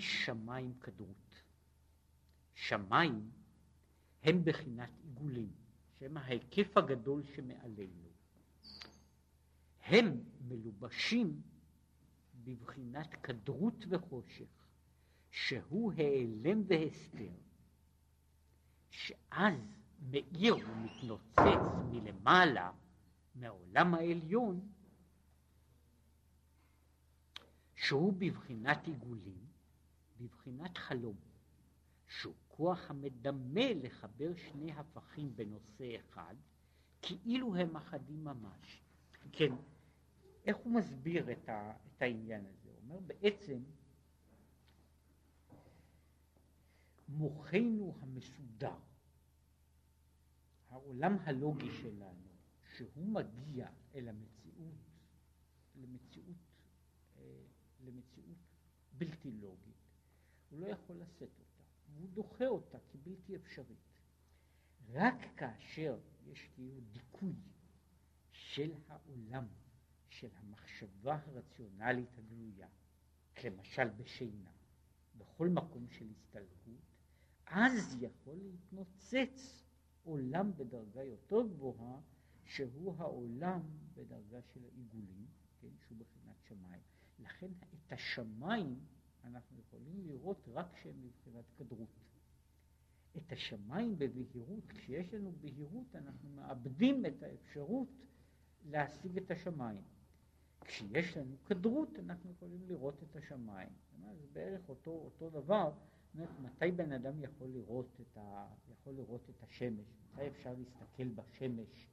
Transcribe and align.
שמיים 0.00 0.74
כדרות. 0.80 1.42
שמיים 2.54 3.30
הם 4.22 4.44
בחינת 4.44 4.90
עיגולים, 5.02 5.52
שהם 5.98 6.16
ההיקף 6.16 6.76
הגדול 6.76 7.22
שמעלינו. 7.22 8.06
הם 9.84 10.24
מלובשים 10.48 11.42
בבחינת 12.44 13.14
כדרות 13.22 13.84
וחושך, 13.88 14.66
שהוא 15.30 15.92
העלם 15.92 16.62
והסתר, 16.66 17.32
שאז 18.90 19.60
מאיר 20.10 20.56
ומתנוצץ 20.56 21.66
מלמעלה, 21.90 22.72
מהעולם 23.34 23.94
העליון, 23.94 24.68
שהוא 27.74 28.12
בבחינת 28.12 28.86
עיגולים, 28.86 29.45
בבחינת 30.20 30.78
חלום, 30.78 31.16
שהוא 32.08 32.34
כוח 32.48 32.90
המדמה 32.90 33.74
לחבר 33.74 34.30
שני 34.36 34.72
הפכים 34.72 35.36
בנושא 35.36 35.96
אחד, 35.96 36.34
כאילו 37.02 37.56
הם 37.56 37.76
אחדים 37.76 38.24
ממש. 38.24 38.82
כן, 39.32 39.54
איך 40.44 40.56
הוא 40.56 40.72
מסביר 40.72 41.32
את, 41.32 41.48
ה, 41.48 41.72
את 41.86 42.02
העניין 42.02 42.46
הזה? 42.46 42.68
הוא 42.70 42.78
אומר 42.82 43.00
בעצם 43.00 43.62
מוחנו 47.08 47.94
המסודר, 48.00 48.78
העולם 50.68 51.16
הלוגי 51.20 51.70
שלנו, 51.82 52.28
שהוא 52.76 53.06
מגיע 53.08 53.68
אל 53.94 54.08
המציאות, 54.08 54.74
למציאות, 55.76 56.36
אה, 57.18 57.22
למציאות 57.84 58.38
בלתי 58.92 59.30
לוגית, 59.30 59.75
הוא 60.50 60.60
לא 60.60 60.66
יכול 60.66 60.96
לשאת 60.96 61.22
אותה, 61.38 61.62
והוא 61.94 62.08
דוחה 62.08 62.46
אותה 62.46 62.78
כבלתי 62.92 63.36
אפשרית. 63.36 64.00
רק 64.92 65.14
כאשר 65.36 65.98
יש 66.26 66.48
כאילו 66.54 66.80
דיכוי 66.92 67.34
של 68.30 68.72
העולם, 68.88 69.46
של 70.08 70.28
המחשבה 70.36 71.18
הרציונלית 71.26 72.18
הגלויה, 72.18 72.68
למשל 73.44 73.88
בשינה, 73.88 74.50
בכל 75.18 75.48
מקום 75.48 75.86
של 75.90 76.06
הסתלקות, 76.10 76.82
אז 77.46 77.96
יכול 78.00 78.36
להתנוצץ 78.36 79.64
עולם 80.04 80.52
בדרגה 80.56 81.02
יותר 81.04 81.46
גבוהה, 81.46 82.00
שהוא 82.44 82.94
העולם 82.98 83.60
בדרגה 83.94 84.42
של 84.42 84.64
העיגולים, 84.64 85.26
כן, 85.60 85.68
שהוא 85.86 85.98
בחינת 85.98 86.36
שמיים. 86.48 86.80
לכן 87.18 87.46
את 87.46 87.92
השמיים 87.92 88.80
אנחנו 89.26 89.60
יכולים 89.60 90.06
לראות 90.06 90.48
רק 90.52 90.72
כשהם 90.72 91.02
מבחינת 91.02 91.44
כדרות. 91.58 91.88
את 93.16 93.32
השמיים 93.32 93.98
בבהירות, 93.98 94.66
כשיש 94.68 95.14
לנו 95.14 95.32
בהירות 95.40 95.96
אנחנו 95.96 96.28
מאבדים 96.28 97.06
את 97.06 97.22
האפשרות 97.22 97.88
להשיג 98.64 99.16
את 99.16 99.30
השמיים. 99.30 99.82
כשיש 100.60 101.16
לנו 101.16 101.36
כדרות 101.44 101.98
אנחנו 101.98 102.30
יכולים 102.30 102.68
לראות 102.68 103.02
את 103.02 103.16
השמיים. 103.16 103.68
זה 104.20 104.26
בערך 104.32 104.68
אותו, 104.68 104.90
אותו 104.90 105.30
דבר, 105.30 105.72
מתי 106.14 106.72
בן 106.76 106.92
אדם 106.92 107.20
יכול 107.20 107.48
לראות, 107.48 108.00
את 108.00 108.16
ה, 108.16 108.48
יכול 108.72 108.92
לראות 108.92 109.30
את 109.30 109.42
השמש, 109.42 109.86
מתי 110.12 110.28
אפשר 110.28 110.54
להסתכל 110.54 111.08
בשמש 111.08 111.90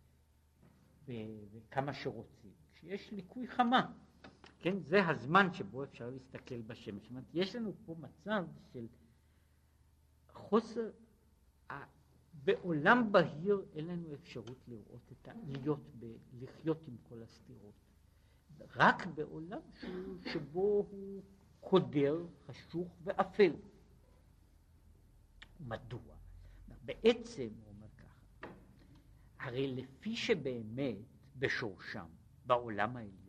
וכמה 1.05 1.93
שרוצים. 1.93 2.51
כשיש 2.73 3.11
ליקוי 3.11 3.47
חמה, 3.47 3.93
כן, 4.63 4.79
זה 4.79 5.07
הזמן 5.07 5.53
שבו 5.53 5.83
אפשר 5.83 6.09
להסתכל 6.09 6.61
בשמש. 6.61 7.01
זאת 7.01 7.09
אומרת, 7.09 7.23
יש 7.33 7.55
לנו 7.55 7.73
פה 7.85 7.95
מצב 7.99 8.45
של 8.73 8.87
חוסר, 10.29 10.89
בעולם 12.43 13.11
בהיר 13.11 13.65
אין 13.73 13.87
לנו 13.87 14.13
אפשרות 14.13 14.57
לראות 14.67 15.11
את 15.11 15.27
ה... 15.27 15.31
להיות, 15.47 15.79
ב, 15.99 16.05
לחיות 16.39 16.87
עם 16.87 16.95
כל 17.09 17.23
הסתירות. 17.23 17.73
רק 18.75 19.05
בעולם 19.05 19.59
שבו 20.31 20.87
הוא 20.91 21.21
קודר, 21.59 22.25
חשוך 22.47 22.87
ואפל. 23.03 23.53
מדוע? 25.59 26.15
בעצם, 26.85 27.49
הוא 27.63 27.73
אומר 27.75 27.87
ככה, 27.97 28.47
הרי 29.39 29.75
לפי 29.75 30.15
שבאמת 30.15 30.97
בשורשם, 31.39 32.07
בעולם 32.45 32.97
העליון, 32.97 33.22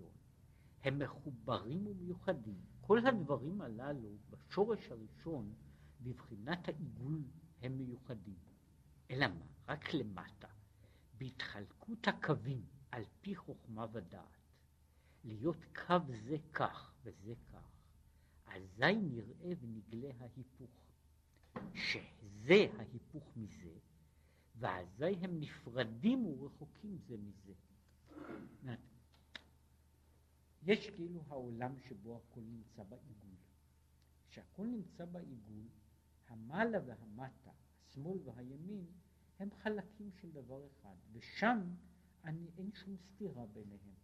הם 0.84 0.98
מחוברים 0.98 1.86
ומיוחדים. 1.86 2.60
כל 2.80 3.06
הדברים 3.06 3.60
הללו, 3.60 4.16
בשורש 4.30 4.90
הראשון, 4.90 5.54
בבחינת 6.00 6.68
העיגול, 6.68 7.22
הם 7.62 7.78
מיוחדים. 7.78 8.38
אלא 9.10 9.26
מה? 9.26 9.46
רק 9.68 9.94
למטה, 9.94 10.48
בהתחלקות 11.18 12.08
הקווים 12.08 12.64
על 12.90 13.04
פי 13.20 13.34
חוכמה 13.34 13.86
ודעת, 13.92 14.38
להיות 15.24 15.64
קו 15.86 15.96
זה 16.28 16.36
כך 16.52 16.94
וזה 17.04 17.34
כך, 17.52 17.70
אזי 18.46 18.96
נראה 18.96 19.52
ונגלה 19.60 20.10
ההיפוך. 20.20 20.70
שזה 21.74 22.66
ההיפוך 22.78 23.32
מזה, 23.36 23.74
ואזי 24.56 25.16
הם 25.20 25.40
נפרדים 25.40 26.26
ורחוקים 26.26 26.98
זה 27.08 27.16
מזה. 27.16 27.52
יש 30.66 30.90
כאילו 30.90 31.22
העולם 31.28 31.78
שבו 31.78 32.16
הכל 32.16 32.40
נמצא 32.40 32.82
בעיגול. 32.82 33.36
כשהכל 34.28 34.66
נמצא 34.66 35.04
בעיגול, 35.04 35.68
המעלה 36.28 36.78
והמטה, 36.86 37.50
השמאל 37.82 38.18
והימין, 38.24 38.86
הם 39.38 39.48
חלקים 39.50 40.10
של 40.12 40.32
דבר 40.32 40.66
אחד, 40.66 40.94
ושם 41.12 41.74
אני, 42.24 42.50
אין 42.58 42.70
שום 42.74 42.96
סתירה 42.96 43.46
ביניהם. 43.46 43.94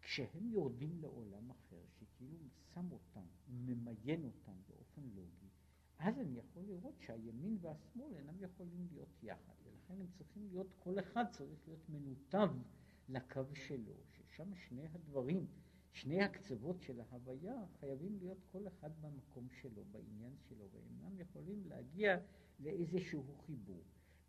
כשהם 0.00 0.50
יורדים 0.50 1.00
לעולם 1.00 1.50
אחר, 1.50 1.82
שכאילו 1.98 2.48
שם 2.74 2.92
אותם, 2.92 3.26
ממיין 3.48 4.24
אותם 4.24 4.56
באופן 4.68 5.02
לוגי, 5.02 5.48
אז 5.98 6.18
אני 6.18 6.38
יכול 6.38 6.64
לראות 6.64 6.94
שהימין 7.00 7.58
והשמאל 7.60 8.14
אינם 8.14 8.40
יכולים 8.40 8.86
להיות 8.90 9.22
יחד, 9.22 9.52
ולכן 9.64 10.00
הם 10.00 10.06
צריכים 10.18 10.48
להיות, 10.48 10.66
כל 10.78 10.98
אחד 10.98 11.24
צריך 11.32 11.60
להיות 11.66 11.88
מנותב 11.88 12.48
לקו 13.08 13.54
שלו, 13.54 13.94
ששם 14.12 14.54
שני 14.54 14.86
הדברים, 14.86 15.46
שני 16.00 16.22
הקצוות 16.22 16.82
של 16.82 17.00
ההוויה 17.00 17.54
חייבים 17.80 18.16
להיות 18.18 18.38
כל 18.52 18.68
אחד 18.68 18.90
במקום 19.00 19.48
שלו, 19.60 19.84
בעניין 19.90 20.36
שלו, 20.48 20.64
ואינם 20.72 21.20
יכולים 21.20 21.62
להגיע 21.66 22.16
לאיזשהו 22.60 23.24
חיבור. 23.46 23.82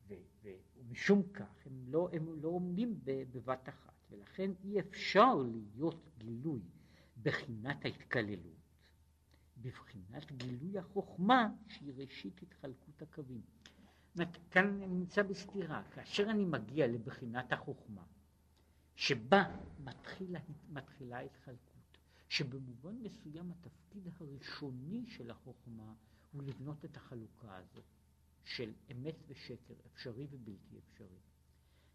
ו- 0.07 0.13
ו- 0.43 0.55
ומשום 0.75 1.23
כך 1.33 1.65
הם 1.65 1.83
לא, 1.87 2.09
הם 2.13 2.41
לא 2.41 2.47
עומדים 2.47 2.99
בבת 3.03 3.69
אחת, 3.69 3.93
ולכן 4.09 4.51
אי 4.63 4.79
אפשר 4.79 5.35
להיות 5.35 6.09
גילוי 6.17 6.61
בחינת 7.23 7.85
ההתקללות. 7.85 8.59
בבחינת 9.57 10.31
גילוי 10.31 10.77
החוכמה 10.77 11.53
שהיא 11.67 11.93
ראשית 11.97 12.41
התחלקות 12.41 13.01
הקווים. 13.01 13.41
כאן 14.51 14.79
נמצא 14.79 15.23
בסתירה, 15.23 15.83
כאשר 15.83 16.29
אני 16.29 16.45
מגיע 16.45 16.87
לבחינת 16.87 17.53
החוכמה, 17.53 18.03
שבה 18.99 19.43
מתחילה, 19.79 20.39
מתחילה 20.69 21.19
התחלקות, 21.19 21.97
שבמובן 22.29 22.95
מסוים 22.95 23.51
התפקיד 23.51 24.07
הראשוני 24.19 25.05
של 25.07 25.31
החוכמה 25.31 25.93
הוא 26.31 26.43
לבנות 26.43 26.85
את 26.85 26.97
החלוקה 26.97 27.55
הזאת 27.55 27.85
של 28.43 28.73
אמת 28.91 29.15
ושקר, 29.27 29.73
אפשרי 29.87 30.27
ובלתי 30.29 30.79
אפשרי. 30.79 31.19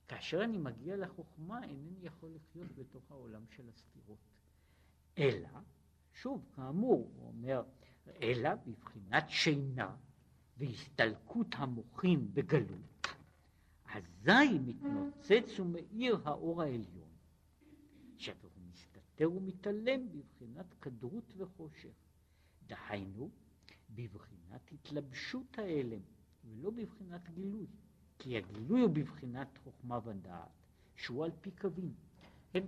כאשר 0.09 0.45
אני 0.45 0.59
מגיע 0.59 0.97
לחוכמה 0.97 1.65
אינני 1.65 1.99
יכול 2.03 2.31
לחיות 2.35 2.75
בתוך 2.75 3.11
העולם 3.11 3.45
של 3.51 3.69
הסתירות, 3.69 4.19
אלא 5.19 5.49
שוב, 6.13 6.47
כאמור, 6.57 7.11
הוא 7.17 7.29
אומר, 7.29 7.63
אלא 8.23 8.51
בבחינת 8.55 9.25
שינה 9.29 9.97
והסתלקות 10.57 11.49
המוחים 11.53 12.35
בגלות, 12.35 12.94
אזי 14.25 14.59
מתנוצץ 14.59 15.61
ומאיר 15.61 16.19
האור 16.25 16.63
העליון, 16.63 17.11
עכשיו 18.15 18.35
הוא 18.43 18.51
מסתתר 18.73 19.33
ומתעלם 19.33 20.09
בבחינת 20.13 20.75
כדרות 20.81 21.33
וחושך, 21.37 21.95
דהיינו, 22.67 23.31
בבחינת 23.91 24.73
התלבשות 24.73 25.59
ההלם, 25.59 26.01
ולא 26.45 26.71
בבחינת 26.71 27.31
גילוי, 27.31 27.67
כי 28.19 28.37
הגילוי 28.37 28.81
הוא 28.81 28.91
בבחינת 28.91 29.59
חוכמה 29.65 29.99
ודעת, 30.05 30.49
שהוא 30.97 31.25
על 31.25 31.31
פי 31.41 31.51
קווים. 31.51 31.95
כן, 32.53 32.65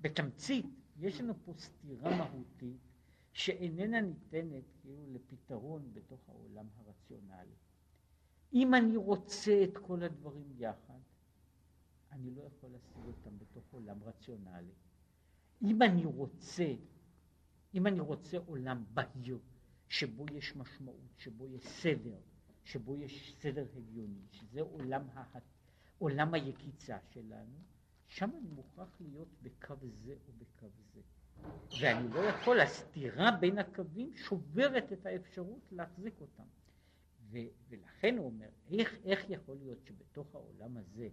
בתמצית, 0.00 0.66
יש 0.98 1.20
לנו 1.20 1.34
פה 1.44 1.52
סתירה 1.58 2.16
מהותית 2.16 2.80
שאיננה 3.32 4.00
ניתנת 4.00 4.64
כאילו 4.80 5.06
לפתרון 5.12 5.92
בתוך 5.92 6.28
העולם 6.28 6.66
הרציונלי. 6.76 7.54
אם 8.52 8.74
אני 8.74 8.96
רוצה 8.96 9.64
את 9.64 9.78
כל 9.78 10.02
הדברים 10.02 10.52
יחד, 10.58 10.98
אני 12.12 12.30
לא 12.30 12.42
יכול 12.42 12.70
להשיג 12.70 13.04
אותם 13.06 13.38
בתוך 13.38 13.64
עולם 13.70 14.02
רציונלי. 14.02 14.72
אם 15.62 15.82
אני 15.82 16.04
רוצה 16.04 16.74
אם 17.74 17.86
אני 17.86 18.00
רוצה 18.00 18.38
עולם 18.46 18.84
בהיר, 18.94 19.38
שבו 19.88 20.24
יש 20.32 20.56
משמעות, 20.56 21.10
שבו 21.18 21.46
יש 21.46 21.66
סדר, 21.66 22.18
שבו 22.64 22.96
יש 22.96 23.36
סדר 23.40 23.66
הגיוני, 23.76 24.22
שזה 24.30 24.60
עולם, 24.60 25.02
ה... 25.14 25.38
עולם 25.98 26.34
היקיצה 26.34 26.98
שלנו, 27.10 27.58
שם 28.08 28.30
אני 28.38 28.48
מוכרח 28.48 28.96
להיות 29.00 29.28
בקו 29.42 29.74
זה 29.90 30.14
או 30.28 30.32
בקו 30.38 30.66
זה. 30.94 31.00
ואני 31.80 32.08
לא 32.08 32.20
יכול, 32.20 32.60
הסתירה 32.60 33.30
בין 33.30 33.58
הקווים 33.58 34.12
שוברת 34.16 34.92
את 34.92 35.06
האפשרות 35.06 35.72
להחזיק 35.72 36.20
אותם. 36.20 36.44
ו- 37.30 37.38
ולכן 37.68 38.18
הוא 38.18 38.26
אומר, 38.26 38.48
איך, 38.70 38.94
איך 39.04 39.30
יכול 39.30 39.56
להיות 39.56 39.78
שבתוך 39.84 40.34
העולם 40.34 40.76
הזה 40.76 41.08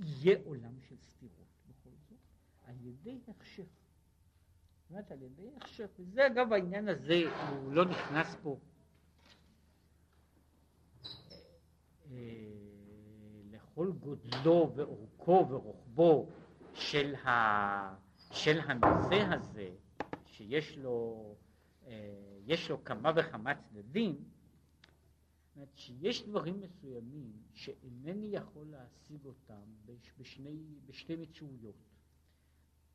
יהיה 0.00 0.38
עולם 0.44 0.80
של 0.88 0.96
סתירות 0.96 1.46
בכל 1.68 1.90
זאת? 2.08 2.18
על 2.64 2.74
ידי 2.80 3.18
הכשר. 3.28 3.62
זאת 3.62 4.90
אומרת, 4.90 5.10
על 5.12 5.22
ידי 5.22 5.48
הכשר. 5.56 5.86
וזה 5.98 6.26
אגב 6.26 6.52
העניין 6.52 6.88
הזה, 6.88 7.22
הוא 7.50 7.72
לא 7.72 7.84
נכנס 7.84 8.36
פה. 8.42 8.58
אה, 12.10 12.16
לכל 13.50 13.92
גודלו 13.92 14.72
ואורכו 14.76 15.46
ורוחבו 15.50 16.28
של, 16.74 17.14
ה, 17.14 17.96
של 18.30 18.60
הנושא 18.60 19.34
הזה, 19.34 19.70
שיש 20.26 20.78
לו, 20.78 21.24
אה, 21.86 21.92
יש 22.46 22.70
לו 22.70 22.84
כמה 22.84 23.12
וכמה 23.16 23.54
צדדים, 23.54 24.24
אומרת 25.56 25.76
שיש 25.76 26.22
דברים 26.22 26.60
מסוימים 26.60 27.42
שאינני 27.54 28.26
יכול 28.26 28.66
להשיג 28.66 29.24
אותם 29.24 29.74
בשני, 30.18 30.78
בשתי 30.86 31.16
מצויות. 31.16 31.76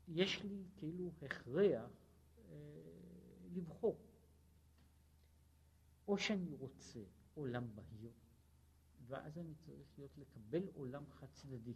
יש 0.07 0.43
לי 0.43 0.63
כאילו 0.77 1.11
הכרח 1.21 1.91
אה, 2.37 2.53
לבחור. 3.51 3.97
או 6.07 6.17
שאני 6.17 6.53
רוצה 6.53 6.99
עולם 7.33 7.75
בהיר, 7.75 8.11
ואז 9.07 9.37
אני 9.37 9.55
צריך 9.55 9.97
להיות 9.97 10.17
לקבל 10.17 10.67
עולם 10.73 11.03
חד 11.09 11.27
צדדי. 11.31 11.73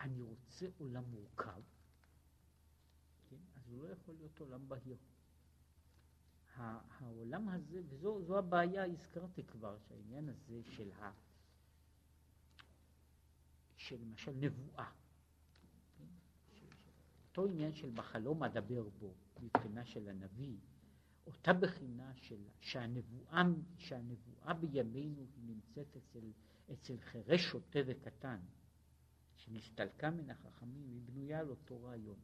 אני 0.00 0.20
רוצה 0.22 0.66
עולם 0.78 1.04
מורכב, 1.04 1.62
כן? 3.28 3.36
אז 3.54 3.68
הוא 3.68 3.82
לא 3.82 3.88
יכול 3.88 4.14
להיות 4.14 4.40
עולם 4.40 4.68
בהיר. 4.68 4.96
העולם 6.60 7.48
הזה, 7.48 7.80
וזו 7.88 8.38
הבעיה, 8.38 8.84
הזכרתי 8.84 9.42
כבר, 9.44 9.78
שהעניין 9.88 10.28
הזה 10.28 10.62
של 10.64 10.92
ה... 10.92 11.12
של 13.76 13.96
למשל 14.00 14.32
נבואה? 14.32 14.90
אותו 17.28 17.46
עניין 17.46 17.72
של 17.72 17.90
בחלום 17.90 18.42
אדבר 18.42 18.88
בו, 18.88 19.14
מבחינה 19.42 19.84
של 19.84 20.08
הנביא, 20.08 20.56
אותה 21.26 21.52
בחינה 21.52 22.14
של 22.14 22.44
שהנבואה, 22.60 23.42
שהנבואה 23.78 24.54
בימינו 24.54 25.26
היא 25.36 25.44
נמצאת 25.46 25.96
אצל, 25.96 26.32
אצל 26.72 27.00
חירש 27.00 27.40
שוטה 27.40 27.78
וקטן, 27.86 28.40
שנסתלקה 29.36 30.10
מן 30.10 30.30
החכמים, 30.30 30.90
היא 30.92 31.00
בנויה 31.04 31.40
על 31.40 31.50
אותו 31.50 31.82
רעיון. 31.82 32.18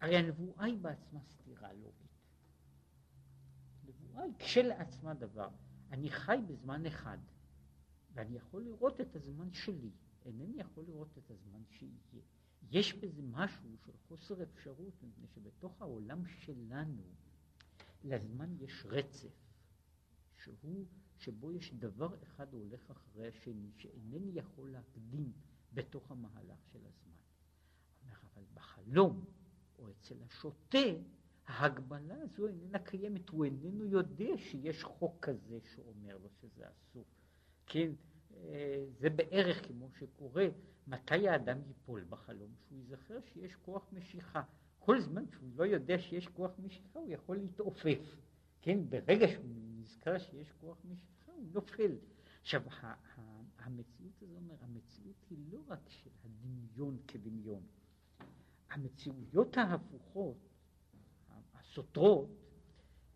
הרי 0.00 0.16
הנבואה 0.16 0.64
היא 0.64 0.78
בעצמה 0.78 1.20
סתירה 1.20 1.72
לוגית. 1.72 2.15
נבואה 4.16 4.24
היא 4.24 4.34
כשלעצמה 4.38 5.14
דבר. 5.14 5.48
אני 5.90 6.10
חי 6.10 6.38
בזמן 6.46 6.86
אחד, 6.86 7.18
ואני 8.14 8.36
יכול 8.36 8.62
לראות 8.62 9.00
את 9.00 9.16
הזמן 9.16 9.52
שלי, 9.52 9.90
אינני 10.24 10.60
יכול 10.60 10.84
לראות 10.84 11.18
את 11.18 11.30
הזמן 11.30 11.62
שיהיה. 11.70 12.22
יש 12.70 12.94
בזה 12.94 13.22
משהו 13.22 13.76
של 13.84 13.92
חוסר 14.08 14.42
אפשרות, 14.42 15.02
מפני 15.02 15.26
שבתוך 15.26 15.82
העולם 15.82 16.26
שלנו, 16.26 17.02
לזמן 18.04 18.56
יש 18.60 18.86
רצף, 18.86 19.34
שהוא, 20.36 20.86
שבו 21.18 21.52
יש 21.52 21.74
דבר 21.74 22.22
אחד 22.22 22.54
הולך 22.54 22.90
אחרי 22.90 23.28
השני, 23.28 23.70
שאינני 23.76 24.30
יכול 24.34 24.70
להקדים 24.70 25.32
בתוך 25.72 26.10
המהלך 26.10 26.58
של 26.72 26.86
הזמן. 26.86 27.16
אבל 28.36 28.44
בחלום, 28.54 29.24
או 29.78 29.90
אצל 29.90 30.22
השוטה, 30.22 30.78
ההגבלה 31.46 32.14
הזו 32.22 32.46
איננה 32.46 32.78
קיימת, 32.78 33.28
הוא 33.28 33.44
איננו 33.44 33.86
יודע 33.86 34.36
שיש 34.36 34.84
חוק 34.84 35.16
כזה 35.26 35.58
שאומר 35.74 36.18
לו 36.18 36.28
שזה 36.40 36.64
אסור. 36.68 37.04
כן, 37.66 37.90
אה, 38.34 38.84
זה 38.98 39.10
בערך 39.10 39.66
כמו 39.68 39.90
שקורה, 39.98 40.46
מתי 40.86 41.28
האדם 41.28 41.58
ייפול 41.66 42.04
בחלום? 42.08 42.50
שהוא 42.66 42.78
ייזכר 42.78 43.18
שיש 43.32 43.56
כוח 43.56 43.92
משיכה. 43.92 44.42
כל 44.78 45.00
זמן 45.00 45.24
שהוא 45.32 45.50
לא 45.56 45.64
יודע 45.64 45.98
שיש 45.98 46.28
כוח 46.28 46.58
משיכה, 46.58 46.98
הוא 46.98 47.08
יכול 47.08 47.36
להתעופף. 47.36 48.16
כן, 48.62 48.78
ברגע 48.88 49.28
שהוא 49.28 49.44
נזכר 49.80 50.18
שיש 50.18 50.52
כוח 50.52 50.78
משיכה, 50.84 51.32
הוא 51.32 51.48
נופל. 51.52 51.96
עכשיו, 52.40 52.62
המציאות 53.58 54.22
הזו 54.22 54.36
אומר, 54.36 54.54
המציאות 54.60 55.24
היא 55.30 55.38
לא 55.52 55.58
רק 55.68 55.88
של 55.88 56.10
הדמיון 56.24 56.98
כדמיון. 57.08 57.62
המציאויות 58.70 59.56
ההפוכות 59.56 60.36
הסותרות 61.76 62.28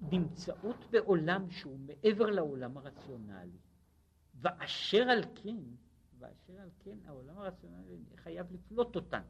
נמצאות 0.00 0.76
בעולם 0.90 1.50
שהוא 1.50 1.78
מעבר 1.78 2.30
לעולם 2.30 2.76
הרציונלי. 2.76 3.58
ואשר 4.34 5.02
על 5.02 5.22
כן, 5.34 5.56
ואשר 6.18 6.52
על 6.60 6.70
כן 6.78 6.98
העולם 7.04 7.38
הרציונלי 7.38 7.96
חייב 8.16 8.52
לקלוט 8.52 8.96
אותן. 8.96 9.22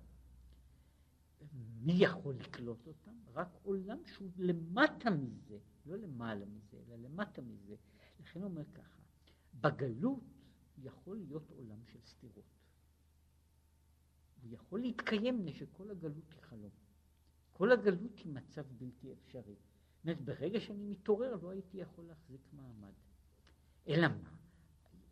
מי 1.82 1.92
יכול 1.92 2.34
לקלוט 2.34 2.86
אותם? 2.86 3.16
רק 3.34 3.48
עולם 3.62 3.98
שהוא 4.04 4.30
למטה 4.36 5.10
מזה, 5.10 5.58
לא 5.86 5.96
למעלה 5.96 6.46
מזה, 6.46 6.76
אלא 6.86 6.96
למטה 6.96 7.42
מזה. 7.42 7.74
לכן 8.20 8.42
אומר 8.42 8.64
ככה, 8.74 9.02
בגלות 9.54 10.22
יכול 10.78 11.16
להיות 11.16 11.50
עולם 11.50 11.78
של 11.92 11.98
סתירות. 12.04 12.44
הוא 14.42 14.50
יכול 14.52 14.80
להתקיים 14.80 15.38
מפני 15.38 15.52
שכל 15.52 15.90
הגלות 15.90 16.32
היא 16.32 16.42
חלום. 16.42 16.89
כל 17.60 17.72
הגלות 17.72 18.18
היא 18.18 18.32
מצב 18.32 18.62
בלתי 18.78 19.12
אפשרי. 19.12 19.54
זאת 19.54 20.04
אומרת, 20.04 20.20
ברגע 20.20 20.60
שאני 20.60 20.84
מתעורר 20.84 21.36
לא 21.42 21.50
הייתי 21.50 21.78
יכול 21.78 22.04
להחזיק 22.04 22.40
מעמד. 22.52 22.92
אלא 23.88 24.08
מה? 24.08 24.30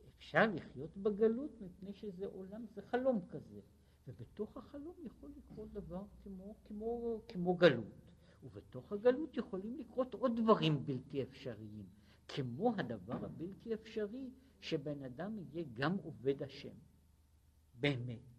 אפשר 0.09 0.47
לחיות 0.55 0.97
בגלות 0.97 1.61
מפני 1.61 1.93
שזה 1.93 2.27
עולם, 2.27 2.67
זה 2.75 2.83
חלום 2.83 3.27
כזה. 3.31 3.61
ובתוך 4.06 4.56
החלום 4.56 4.95
יכול 5.05 5.31
לקרות 5.37 5.73
דבר 5.73 6.03
כמו, 6.23 6.55
כמו, 6.65 7.21
כמו 7.29 7.55
גלות. 7.55 8.12
ובתוך 8.43 8.93
הגלות 8.93 9.37
יכולים 9.37 9.79
לקרות 9.79 10.15
עוד 10.15 10.37
דברים 10.37 10.87
בלתי 10.87 11.23
אפשריים, 11.23 11.87
כמו 12.29 12.75
הדבר 12.78 13.25
הבלתי 13.25 13.75
אפשרי 13.75 14.31
שבן 14.61 15.02
אדם 15.02 15.38
יהיה 15.38 15.64
גם 15.75 15.97
עובד 15.97 16.43
השם, 16.43 16.75
באמת. 17.81 18.38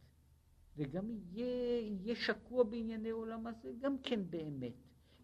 וגם 0.80 1.10
יהיה, 1.10 1.80
יהיה 1.80 2.16
שקוע 2.16 2.64
בענייני 2.64 3.10
עולם 3.10 3.48
הזה, 3.48 3.72
גם 3.80 3.98
כן 4.04 4.20
באמת. 4.30 4.74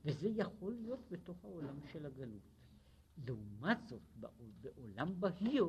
וזה 0.05 0.29
יכול 0.29 0.73
להיות 0.73 0.99
בתוך 1.11 1.45
העולם 1.45 1.79
של 1.91 2.05
הגלות. 2.05 2.41
לעומת 3.27 3.77
זאת, 3.87 4.01
בעולם 4.61 5.19
בהיר, 5.19 5.65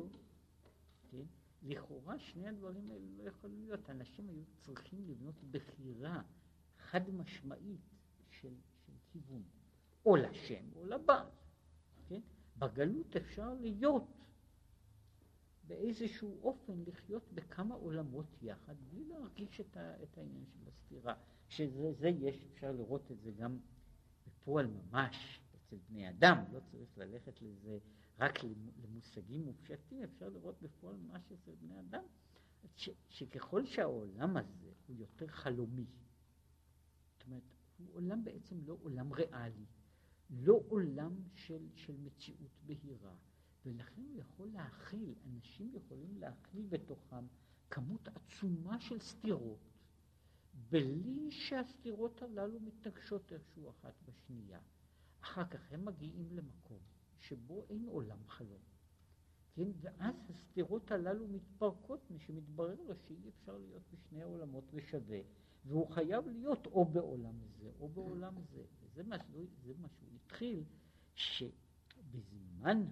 כן, 1.11 1.23
לכאורה 1.63 2.19
שני 2.19 2.47
הדברים 2.47 2.89
האלה 2.91 3.05
לא 3.17 3.23
יכולים 3.23 3.63
להיות. 3.63 3.89
אנשים 3.89 4.29
היו 4.29 4.43
צריכים 4.57 5.05
לבנות 5.07 5.43
בחירה 5.51 6.21
חד 6.77 7.09
משמעית 7.09 7.81
של, 8.29 8.53
של 8.85 8.93
כיוון, 9.11 9.43
או 10.05 10.15
לשם 10.15 10.65
או 10.75 10.85
לבעל. 10.85 11.27
כן? 12.07 12.21
בגלות 12.57 13.15
אפשר 13.15 13.53
להיות 13.53 14.03
באיזשהו 15.67 16.39
אופן 16.43 16.83
לחיות 16.87 17.33
בכמה 17.33 17.75
עולמות 17.75 18.25
יחד, 18.41 18.75
בלי 18.89 19.05
להרגיש 19.05 19.61
את, 19.61 19.77
ה, 19.77 20.03
את 20.03 20.17
העניין 20.17 20.45
של 20.45 20.67
הסתירה. 20.67 21.15
שזה 21.49 22.09
יש, 22.09 22.43
אפשר 22.53 22.71
לראות 22.71 23.11
את 23.11 23.21
זה 23.21 23.31
גם 23.31 23.59
בפועל 24.27 24.67
ממש 24.67 25.41
אצל 25.55 25.77
בני 25.89 26.09
אדם, 26.09 26.43
לא 26.51 26.59
צריך 26.59 26.97
ללכת 26.97 27.41
לזה 27.41 27.79
רק 28.19 28.39
למושגים 28.83 29.45
מופשטים, 29.45 30.03
אפשר 30.03 30.29
לראות 30.29 30.61
בפועל 30.61 30.95
ממש 30.95 31.31
אצל 31.31 31.51
בני 31.61 31.79
אדם, 31.79 32.03
ש, 32.75 32.89
שככל 33.09 33.65
שהעולם 33.65 34.37
הזה 34.37 34.71
הוא 34.87 34.95
יותר 34.99 35.27
חלומי, 35.27 35.85
זאת 37.13 37.23
אומרת, 37.27 37.43
הוא 37.77 37.87
עולם 37.93 38.23
בעצם 38.23 38.55
לא 38.65 38.77
עולם 38.81 39.13
ריאלי, 39.13 39.65
לא 40.29 40.61
עולם 40.67 41.15
של, 41.35 41.67
של 41.75 41.97
מציאות 41.97 42.51
בהירה. 42.65 43.15
ולכן 43.65 44.01
הוא 44.01 44.19
יכול 44.19 44.49
להכיל, 44.49 45.15
אנשים 45.25 45.71
יכולים 45.73 46.17
להכיל 46.17 46.65
בתוכם 46.69 47.25
כמות 47.69 48.07
עצומה 48.07 48.79
של 48.79 48.99
סתירות, 48.99 49.69
בלי 50.69 51.31
שהסתירות 51.31 52.21
הללו 52.21 52.59
מתנגשות 52.59 53.33
איכשהו 53.33 53.69
אחת 53.69 53.93
בשנייה. 54.05 54.59
אחר 55.21 55.45
כך 55.45 55.71
הם 55.71 55.85
מגיעים 55.85 56.31
למקום 56.31 56.79
שבו 57.19 57.63
אין 57.69 57.85
עולם 57.87 58.27
חלום. 58.27 58.61
כן, 59.53 59.67
ואז 59.81 60.15
הסתירות 60.29 60.91
הללו 60.91 61.27
מתפרקות 61.27 62.11
משמתברר 62.11 62.75
לו 62.87 62.95
שאי 62.95 63.29
אפשר 63.29 63.57
להיות 63.57 63.83
בשני 63.91 64.21
העולמות 64.21 64.73
בשווה, 64.73 65.19
והוא 65.65 65.87
חייב 65.87 66.27
להיות 66.27 66.65
או 66.65 66.85
בעולם 66.85 67.35
זה 67.59 67.71
או 67.79 67.89
בעולם 67.89 68.33
זה. 68.41 68.63
זה 68.93 69.03
מה, 69.03 69.15
זה 69.63 69.73
מה 69.81 69.87
שהוא 69.89 70.09
התחיל, 70.15 70.63
שבזמן, 71.15 72.85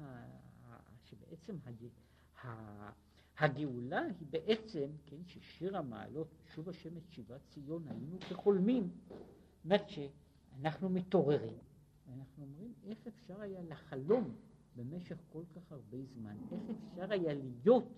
ה, 0.00 0.26
שבעצם 1.04 1.56
הגאולה 3.38 4.00
היא 4.00 4.26
בעצם, 4.30 4.86
כן, 5.06 5.16
ששיר 5.26 5.76
המעלות, 5.76 6.28
שוב 6.54 6.68
השם 6.68 6.96
את 6.96 7.02
שיבת 7.10 7.40
ציון, 7.48 7.88
היינו 7.88 8.20
כחולמים. 8.20 8.90
זאת 9.64 9.80
שאנחנו 9.88 10.88
מתעוררים, 10.88 11.58
ואנחנו 12.06 12.44
אומרים, 12.44 12.72
איך 12.84 13.06
אפשר 13.06 13.40
היה 13.40 13.62
לחלום 13.62 14.34
במשך 14.76 15.16
כל 15.32 15.42
כך 15.54 15.72
הרבה 15.72 15.98
זמן? 16.04 16.36
איך 16.52 16.60
אפשר 16.70 17.12
היה 17.12 17.34
להיות 17.34 17.88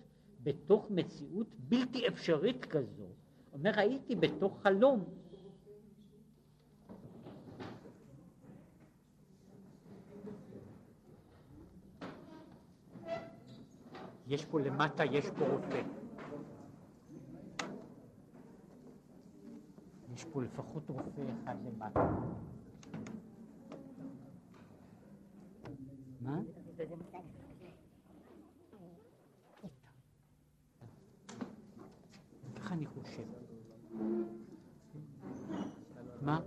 בתוך 0.43 0.91
מציאות 0.91 1.47
בלתי 1.69 2.07
אפשרית 2.07 2.65
כזו? 2.65 3.07
אומר, 3.53 3.79
הייתי 3.79 4.15
בתוך 4.15 4.61
חלום. 4.61 5.03
יש 14.31 14.45
פה 14.45 14.59
למטה, 14.59 15.05
יש 15.05 15.29
פה 15.29 15.47
רופא. 15.47 15.81
יש 20.13 20.25
פה 20.25 20.43
לפחות 20.43 20.89
רופא 20.89 21.21
אחד 21.43 21.55
למטה. 21.65 21.99
מה? 26.21 26.39
ככה 32.55 32.73
אני 32.73 32.85
חושב. 32.85 33.27
מה? 36.21 36.39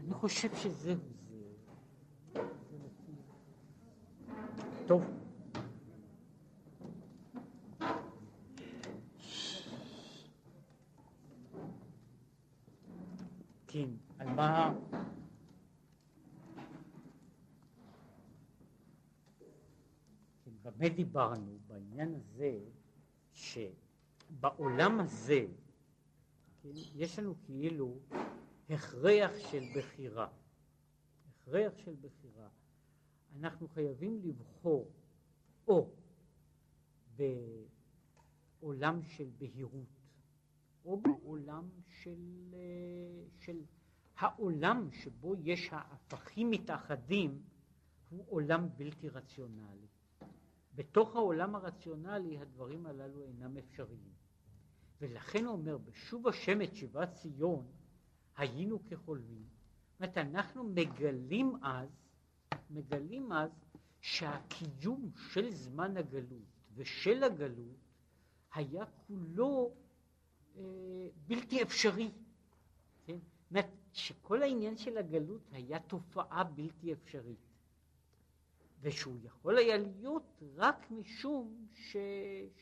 אני 0.00 0.14
חושב 0.14 0.54
שזהו 0.54 0.96
זה. 0.96 0.96
טוב. 4.86 5.17
כן, 13.78 13.90
על 14.18 14.28
מה... 14.28 14.74
כן, 20.44 20.50
במה 20.62 20.88
דיברנו? 20.88 21.58
בעניין 21.66 22.14
הזה 22.14 22.58
שבעולם 23.32 25.00
הזה 25.00 25.46
כן, 26.62 26.68
יש 26.94 27.18
לנו 27.18 27.34
כאילו 27.44 27.98
הכרח 28.70 29.30
של 29.50 29.64
בחירה. 29.76 30.28
הכרח 31.28 31.72
של 31.76 31.94
בחירה. 32.00 32.48
אנחנו 33.36 33.68
חייבים 33.68 34.20
לבחור 34.24 34.90
או 35.68 35.90
בעולם 37.16 39.02
של 39.02 39.30
בהירות, 39.38 39.97
או 40.88 41.00
בעולם 41.00 41.68
של, 41.86 42.54
של 43.38 43.60
העולם 44.16 44.88
שבו 44.92 45.34
יש 45.42 45.68
ההפכים 45.72 46.50
מתאחדים, 46.50 47.42
הוא 48.08 48.24
עולם 48.28 48.68
בלתי 48.76 49.08
רציונלי. 49.08 49.86
בתוך 50.74 51.16
העולם 51.16 51.54
הרציונלי 51.54 52.38
הדברים 52.38 52.86
הללו 52.86 53.24
אינם 53.24 53.56
אפשריים. 53.56 54.12
ולכן 55.00 55.46
אומר, 55.46 55.78
בשוב 55.78 56.28
השם 56.28 56.62
את 56.62 56.74
שיבת 56.74 57.12
ציון, 57.12 57.66
היינו 58.36 58.78
כחולמים. 58.86 59.44
זאת 59.90 60.00
אומרת, 60.00 60.18
אנחנו 60.18 60.64
מגלים 60.64 61.56
אז, 61.62 61.88
מגלים 62.70 63.32
אז, 63.32 63.50
שהקיום 64.00 65.10
של 65.32 65.50
זמן 65.50 65.96
הגלות 65.96 66.48
ושל 66.74 67.22
הגלות 67.24 67.76
היה 68.54 68.84
כולו 69.06 69.70
אה, 69.74 69.87
בלתי 71.26 71.62
אפשרי. 71.62 72.10
כן? 73.06 73.18
אומרת, 73.50 73.66
שכל 73.92 74.42
העניין 74.42 74.76
של 74.76 74.98
הגלות 74.98 75.42
היה 75.52 75.78
תופעה 75.80 76.44
בלתי 76.44 76.92
אפשרית. 76.92 77.48
ושהוא 78.80 79.16
יכול 79.22 79.58
היה 79.58 79.76
להיות 79.76 80.42
רק 80.56 80.90
משום 80.90 81.66
ש... 81.74 81.96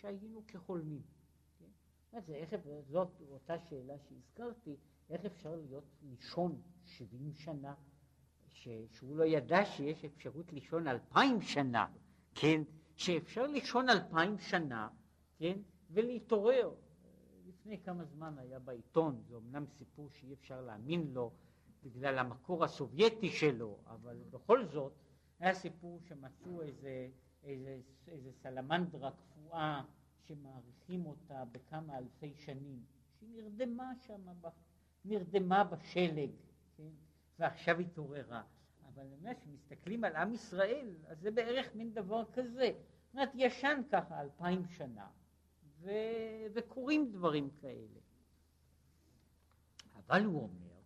שהיינו 0.00 0.42
כחולמים. 0.48 1.02
כן? 1.58 2.20
זה 2.26 2.34
איך, 2.34 2.54
זאת 2.88 3.20
אותה 3.30 3.58
שאלה 3.58 3.94
שהזכרתי, 3.98 4.76
איך 5.10 5.24
אפשר 5.24 5.56
להיות 5.56 5.84
לישון 6.02 6.60
70 6.84 7.34
שנה, 7.34 7.74
ש... 8.48 8.68
שהוא 8.92 9.16
לא 9.16 9.24
ידע 9.24 9.64
שיש 9.64 10.04
אפשרות 10.04 10.52
לישון 10.52 10.88
אלפיים 10.88 11.42
שנה, 11.42 11.86
כן? 12.34 12.62
שאפשר 12.96 13.46
לישון 13.46 13.88
אלפיים 13.88 14.38
שנה, 14.38 14.88
כן? 15.38 15.58
ולהתעורר. 15.90 16.74
לפני 17.66 17.82
כמה 17.82 18.04
זמן 18.04 18.38
היה 18.38 18.58
בעיתון, 18.58 19.22
זה 19.28 19.36
אמנם 19.36 19.66
סיפור 19.66 20.10
שאי 20.10 20.32
אפשר 20.32 20.60
להאמין 20.60 21.10
לו 21.12 21.30
בגלל 21.82 22.18
המקור 22.18 22.64
הסובייטי 22.64 23.30
שלו, 23.30 23.78
אבל 23.86 24.22
בכל 24.30 24.64
זאת, 24.64 24.92
היה 25.38 25.54
סיפור 25.54 26.00
שמצאו 26.00 26.62
איזה, 26.62 27.08
איזה, 27.42 27.78
איזה 28.08 28.32
סלמנדרה 28.32 29.10
קפואה 29.10 29.82
שמעריכים 30.24 31.06
אותה 31.06 31.44
בכמה 31.52 31.98
אלפי 31.98 32.34
שנים, 32.34 32.84
שהיא 33.18 33.42
נרדמה 33.42 33.92
שם, 34.06 34.22
נרדמה 35.04 35.64
בשלג, 35.64 36.30
כן? 36.76 36.90
ועכשיו 37.38 37.78
התעוררה. 37.78 38.42
אבל 38.94 39.06
באמת, 39.06 39.40
כשמסתכלים 39.40 40.04
על 40.04 40.16
עם 40.16 40.32
ישראל, 40.32 40.94
אז 41.06 41.20
זה 41.20 41.30
בערך 41.30 41.74
מין 41.74 41.94
דבר 41.94 42.24
כזה. 42.32 42.70
זאת 43.06 43.14
אומרת, 43.14 43.30
ישן 43.34 43.80
ככה 43.90 44.20
אלפיים 44.20 44.66
שנה, 44.66 45.08
ו... 45.80 45.90
וקורים 46.54 47.12
דברים 47.12 47.50
כאלה. 47.50 48.00
אבל 49.94 50.24
הוא 50.24 50.42
אומר, 50.42 50.80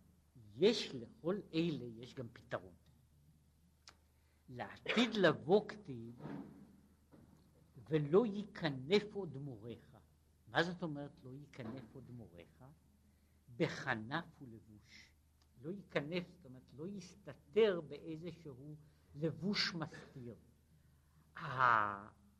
יש 0.55 0.95
לכל 0.95 1.39
אלה, 1.53 1.85
יש 1.85 2.15
גם 2.15 2.27
פתרון. 2.33 2.73
לעתיד 4.49 5.13
לבוא 5.15 5.67
כתיב, 5.67 6.21
ולא 7.89 8.25
ייכנף 8.25 9.03
עוד 9.13 9.37
מוריך. 9.37 9.97
מה 10.47 10.63
זאת 10.63 10.83
אומרת 10.83 11.11
לא 11.23 11.33
ייכנף 11.33 11.95
עוד 11.95 12.11
מוריך? 12.11 12.63
בכנף 13.57 14.25
ולבוש. 14.41 15.11
לא 15.61 15.71
ייכנף, 15.71 16.23
זאת 16.29 16.45
אומרת 16.45 16.73
לא 16.77 16.87
יסתתר 16.87 17.81
באיזשהו 17.81 18.75
לבוש 19.15 19.73
מסתיר. 19.73 20.35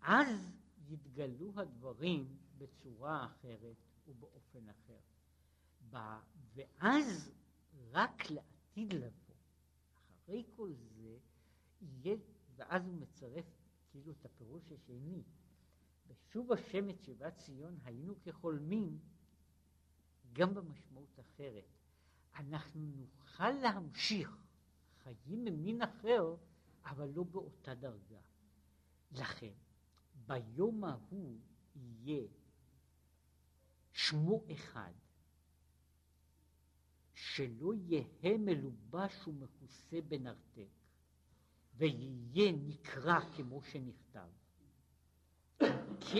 אז 0.01 0.51
יתגלו 0.91 1.51
הדברים 1.55 2.38
בצורה 2.57 3.25
אחרת 3.25 3.77
ובאופן 4.07 4.69
אחר. 4.69 5.00
ואז 6.53 7.31
רק 7.91 8.29
לעתיד 8.29 8.93
לבוא, 8.93 9.36
אחרי 10.12 10.43
כל 10.55 10.74
זה, 10.74 11.17
יהיה, 11.81 12.17
ואז 12.55 12.86
הוא 12.86 12.93
מצרף 12.93 13.45
כאילו 13.91 14.12
את 14.12 14.25
הפירוש 14.25 14.71
השני, 14.71 15.24
בשוב 16.07 16.51
השם 16.51 16.89
את 16.89 17.01
שיבת 17.03 17.38
ציון 17.38 17.77
היינו 17.83 18.21
כחולמים, 18.21 19.00
גם 20.33 20.53
במשמעות 20.53 21.19
אחרת. 21.19 21.77
אנחנו 22.36 22.81
נוכל 22.81 23.51
להמשיך 23.51 24.38
חיים 25.03 25.45
ממין 25.45 25.81
אחר, 25.81 26.36
אבל 26.86 27.10
לא 27.10 27.24
באותה 27.24 27.75
דרגה. 27.75 28.19
לכן, 29.12 29.53
ביום 30.15 30.84
ההוא 30.84 31.39
יהיה 31.75 32.27
שמו 33.91 34.44
אחד, 34.51 34.94
שלא 37.13 37.74
יהא 37.74 38.38
מלובש 38.38 39.27
ומכוסה 39.27 40.01
בנרתק, 40.08 40.70
ויהיה 41.77 42.51
נקרא 42.51 43.20
כמו 43.36 43.62
שנכתב. 43.62 44.30
כי 46.00 46.20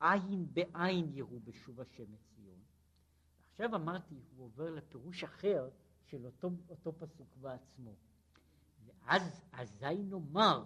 עין 0.00 0.46
בעין 0.52 1.10
יראו 1.14 1.40
בשוב 1.40 1.80
השם 1.80 2.14
את 2.14 2.20
ציון. 2.34 2.60
עכשיו 3.52 3.76
אמרתי, 3.76 4.14
הוא 4.36 4.44
עובר 4.44 4.70
לפירוש 4.70 5.24
אחר 5.24 5.70
של 6.04 6.26
אותו, 6.26 6.50
אותו 6.68 6.92
פסוק 6.98 7.36
בעצמו. 7.36 7.94
ואז 8.84 9.42
אזי 9.52 10.02
נאמר, 10.02 10.64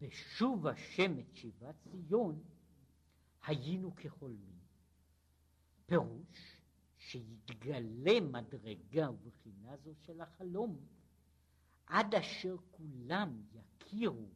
בשוב 0.00 0.66
השם 0.66 1.18
את 1.18 1.34
שיבת 1.34 1.74
ציון, 1.90 2.42
היינו 3.46 3.94
כחולמים. 3.96 4.60
פירוש 5.86 6.56
שיתגלה 6.98 8.20
מדרגה 8.20 9.10
ובחינה 9.10 9.76
זו 9.76 9.94
של 9.94 10.20
החלום, 10.20 10.86
עד 11.86 12.14
אשר 12.14 12.56
כולם 12.70 13.42
יכירו 13.52 14.28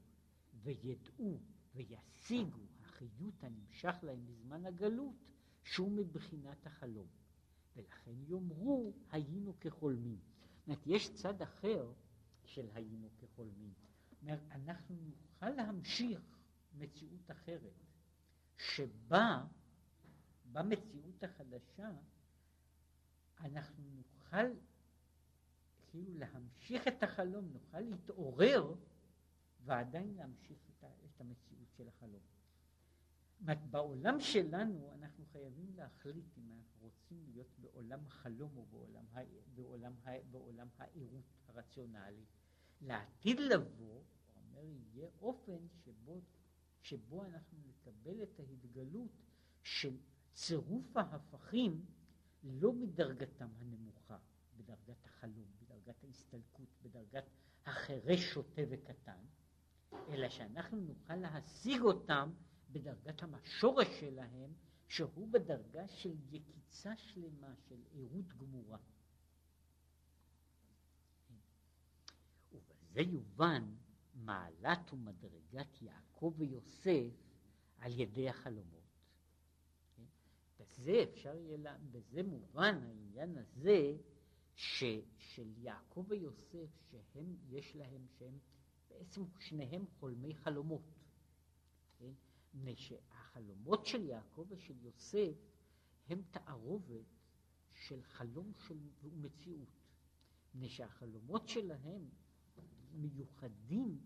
וידעו 0.63 1.41
וישיגו 1.75 2.61
החיות 2.81 3.45
הנמשך 3.45 3.95
להם 4.03 4.27
בזמן 4.27 4.67
הגלות, 4.67 5.15
שהוא 5.63 5.93
מבחינת 5.93 6.67
החלום. 6.67 7.07
ולכן 7.77 8.13
יאמרו 8.29 8.93
היינו 9.11 9.61
כחולמים. 9.61 10.19
זאת 10.59 10.67
אומרת, 10.67 10.87
יש 10.87 11.15
צד 11.15 11.43
אחר 11.43 11.93
של 12.45 12.69
היינו 12.75 13.09
כחולמים. 13.19 13.73
זאת 14.11 14.23
אומרת, 14.23 14.41
אנחנו 14.51 14.97
נוכל 15.45 15.63
להמשיך 15.63 16.21
מציאות 16.75 17.31
אחרת, 17.31 17.73
שבה, 18.57 19.45
במציאות 20.53 21.23
החדשה, 21.23 21.91
אנחנו 23.41 23.85
נוכל 23.91 24.47
כאילו 25.87 26.19
להמשיך 26.19 26.89
את 26.89 27.03
החלום, 27.03 27.53
נוכל 27.53 27.81
להתעורר 27.81 28.75
ועדיין 29.65 30.15
להמשיך 30.15 30.59
את 31.05 31.21
המציאות 31.21 31.69
של 31.77 31.89
החלום. 31.89 32.23
בעולם 33.71 34.21
שלנו 34.21 34.93
אנחנו 34.93 35.25
חייבים 35.33 35.75
להחליט 35.77 36.39
אם 36.39 36.53
אנחנו 36.53 36.81
רוצים 36.81 37.25
להיות 37.33 37.59
בעולם 37.59 38.07
החלום 38.07 38.57
או 38.57 38.67
בעולם, 38.67 39.05
בעולם, 39.55 39.93
בעולם 40.31 40.69
העירות 40.79 41.25
הרציונלי. 41.49 42.25
לעתיד 42.81 43.41
לבוא, 43.41 44.03
אומר, 44.57 44.73
יהיה 44.95 45.09
אופן 45.21 45.67
שבו, 45.85 46.21
שבו 46.83 47.25
אנחנו 47.25 47.59
נקבל 47.67 48.23
את 48.23 48.41
ההתגלות 48.41 49.23
של 49.63 49.97
צירוף 50.33 50.97
ההפכים 50.97 51.85
לא 52.43 52.73
מדרגתם 52.73 53.49
הנמוכה, 53.61 54.19
בדרגת 54.57 55.05
החלום, 55.05 55.47
בדרגת 55.61 56.05
ההסתלקות, 56.05 56.69
בדרגת 56.83 57.25
החירש 57.67 58.21
שוטה 58.21 58.63
וקטן, 58.71 59.25
אלא 60.09 60.29
שאנחנו 60.29 60.81
נוכל 60.81 61.17
להשיג 61.17 61.81
אותם 61.81 62.31
בדרגת 62.71 63.23
המשורש 63.23 63.87
שלהם, 64.01 64.53
שהוא 64.89 65.29
בדרגה 65.33 65.89
של 65.89 66.17
יקיצה 66.31 66.97
שלמה, 66.97 67.55
של 67.69 67.81
עירות 67.93 68.33
גמורה. 68.39 68.79
ובזה 72.53 73.01
יובן 73.01 73.75
מעלת 74.15 74.93
ומדרגת 74.93 75.83
יעקב 75.83 76.35
ויוסף 76.37 77.13
על 77.79 78.01
ידי 78.01 78.29
החלומות. 78.29 78.85
בזה 80.61 81.03
אפשר 81.03 81.37
יהיה, 81.37 81.77
בזה 81.91 82.23
מובן 82.23 82.83
העניין 82.83 83.37
הזה 83.39 83.97
ש, 84.55 84.85
של 85.19 85.53
יעקב 85.59 86.05
ויוסף, 86.09 86.69
שהם, 86.91 87.37
יש 87.49 87.77
להם, 87.77 88.07
שהם 88.19 88.39
בעצם 88.89 89.23
שניהם 89.39 89.87
חולמי 89.87 90.35
חלומות. 90.35 90.99
כן? 91.99 92.13
מפני 92.55 92.77
שהחלומות 92.77 93.87
של 93.87 94.03
יעקב 94.03 94.47
ושל 94.49 94.77
יוסף 94.83 95.37
הם 96.09 96.23
תערובת 96.31 97.05
של 97.73 98.03
חלום 98.03 98.53
של 98.69 98.79
ומציאות. 99.03 99.69
מפני 100.55 100.69
שהחלומות 100.69 101.49
שלהם 101.49 102.09
מיוחדים 102.95 103.99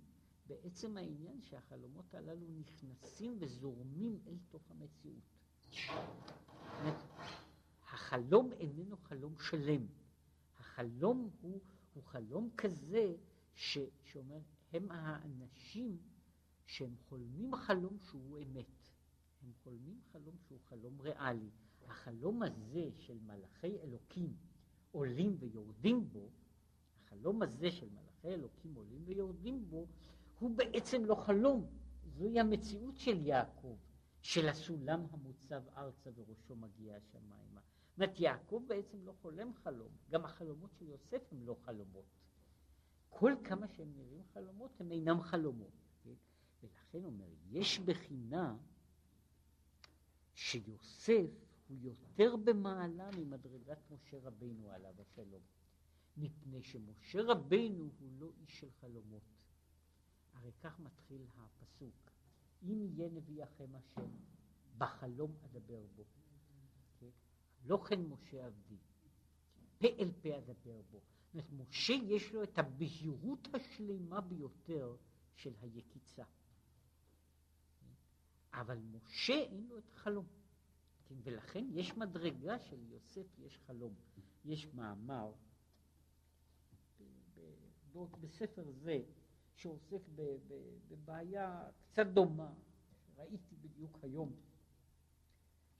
בעצם 0.46 0.96
העניין 0.96 1.40
שהחלומות 1.42 2.14
הללו 2.14 2.46
נכנסים 2.48 3.36
וזורמים 3.40 4.18
אל 4.26 4.36
תוך 4.48 4.70
המציאות. 4.70 5.38
החלום 7.92 8.52
איננו 8.52 8.96
חלום 8.96 9.34
שלם. 9.38 9.86
החלום 10.58 11.30
הוא, 11.40 11.60
הוא 11.94 12.02
חלום 12.02 12.50
כזה 12.56 13.14
ש, 13.54 13.78
שאומר, 14.04 14.40
הם 14.72 14.90
האנשים 14.90 15.98
שהם 16.66 16.94
חולמים 17.08 17.54
חלום 17.54 17.98
שהוא 17.98 18.38
אמת. 18.38 18.88
הם 19.42 19.52
חולמים 19.62 20.00
חלום 20.12 20.34
שהוא 20.46 20.60
חלום 20.60 21.00
ריאלי. 21.00 21.50
החלום 21.86 22.42
הזה 22.42 22.90
של 22.98 23.18
מלאכי 23.18 23.80
אלוקים 23.80 24.36
עולים 24.90 25.36
ויורדים 25.38 26.08
בו, 26.12 26.30
החלום 26.96 27.42
הזה 27.42 27.70
של 27.70 27.88
מלאכי 27.88 28.07
אלוקים 28.24 28.74
עולים 28.74 29.02
ויורדים 29.04 29.70
בו, 29.70 29.86
הוא 30.38 30.56
בעצם 30.56 31.04
לא 31.04 31.14
חלום, 31.14 31.66
זוהי 32.04 32.40
המציאות 32.40 32.96
של 32.96 33.26
יעקב, 33.26 33.76
של 34.22 34.48
הסולם 34.48 35.06
המוצב 35.10 35.62
ארצה 35.76 36.10
וראשו 36.14 36.56
מגיע 36.56 36.96
השמיימה. 36.96 37.60
זאת 37.90 37.96
אומרת, 37.96 38.20
יעקב 38.20 38.62
בעצם 38.66 39.04
לא 39.04 39.12
חולם 39.22 39.52
חלום, 39.54 39.92
גם 40.10 40.24
החלומות 40.24 40.70
של 40.78 40.88
יוסף 40.88 41.32
הם 41.32 41.46
לא 41.46 41.56
חלומות. 41.64 42.04
כל 43.08 43.32
כמה 43.44 43.68
שהם 43.68 43.92
נראים 43.96 44.22
חלומות, 44.34 44.80
הם 44.80 44.92
אינם 44.92 45.20
חלומות. 45.20 45.72
כן? 46.04 46.14
ולכן 46.62 47.04
אומר, 47.04 47.26
יש 47.50 47.78
בחינה 47.78 48.56
שיוסף 50.34 51.48
הוא 51.68 51.78
יותר 51.80 52.36
במעלה 52.36 53.10
ממדרגת 53.16 53.78
משה 53.90 54.18
רבינו 54.22 54.70
עליו 54.70 54.94
השלום. 55.00 55.42
מפני 56.20 56.62
שמשה 56.62 57.22
רבינו 57.22 57.90
הוא 57.98 58.12
לא 58.18 58.30
איש 58.40 58.60
של 58.60 58.70
חלומות. 58.70 59.22
הרי 60.32 60.52
כך 60.60 60.80
מתחיל 60.80 61.22
הפסוק, 61.36 62.10
אם 62.62 62.86
יהיה 62.90 63.08
נביאכם 63.08 63.74
השם, 63.74 64.10
בחלום 64.78 65.36
אדבר 65.44 65.86
בו. 65.96 66.04
כן? 66.98 67.10
לא 67.64 67.84
כן 67.88 68.00
משה 68.00 68.46
עבדי, 68.46 68.76
פה 69.78 69.86
אל 69.98 70.12
פה 70.22 70.38
אדבר 70.38 70.82
בו. 70.90 71.00
זאת 71.00 71.34
אומרת, 71.34 71.52
משה 71.52 71.92
יש 71.92 72.32
לו 72.32 72.42
את 72.42 72.58
הבהירות 72.58 73.48
השלמה 73.54 74.20
ביותר 74.20 74.96
של 75.34 75.54
היקיצה. 75.60 76.24
אבל 78.52 78.78
משה 78.78 79.32
אין 79.32 79.66
לו 79.68 79.78
את 79.78 79.88
החלום. 79.92 80.26
כן, 81.06 81.14
ולכן 81.22 81.66
יש 81.70 81.96
מדרגה 81.96 82.58
של 82.58 82.82
יוסף, 82.82 83.38
יש 83.38 83.58
חלום. 83.66 83.94
יש 84.44 84.66
מאמר 84.66 85.32
בספר 88.20 88.70
זה, 88.70 89.02
שעוסק 89.54 90.00
בבעיה 90.88 91.68
קצת 91.92 92.06
דומה, 92.06 92.52
שראיתי 93.06 93.56
בדיוק 93.60 93.98
היום, 94.02 94.32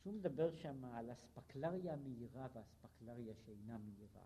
שהוא 0.03 0.14
מדבר 0.14 0.55
שם 0.55 0.85
על 0.85 1.12
אספקלריה 1.12 1.97
מהירה 1.97 2.47
ואספקלריה 2.55 3.35
שאינה 3.35 3.79
מהירה. 3.79 4.25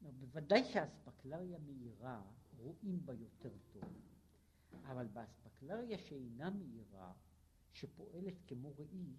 בוודאי 0.00 0.64
שהאספקלריה 0.64 1.58
מהירה 1.58 2.22
רואים 2.58 3.06
בה 3.06 3.12
יותר 3.12 3.52
טוב, 3.72 3.84
אבל 4.82 5.06
באספקלריה 5.06 5.98
שאינה 5.98 6.50
מהירה 6.50 7.12
שפועלת 7.72 8.34
כמו 8.46 8.72
ראי, 8.76 9.16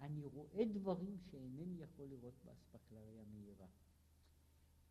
אני 0.00 0.24
רואה 0.24 0.64
דברים 0.72 1.18
שאינני 1.30 1.82
יכול 1.82 2.08
לראות 2.08 2.34
באספקלריה 2.44 3.22
מהירה. 3.32 3.66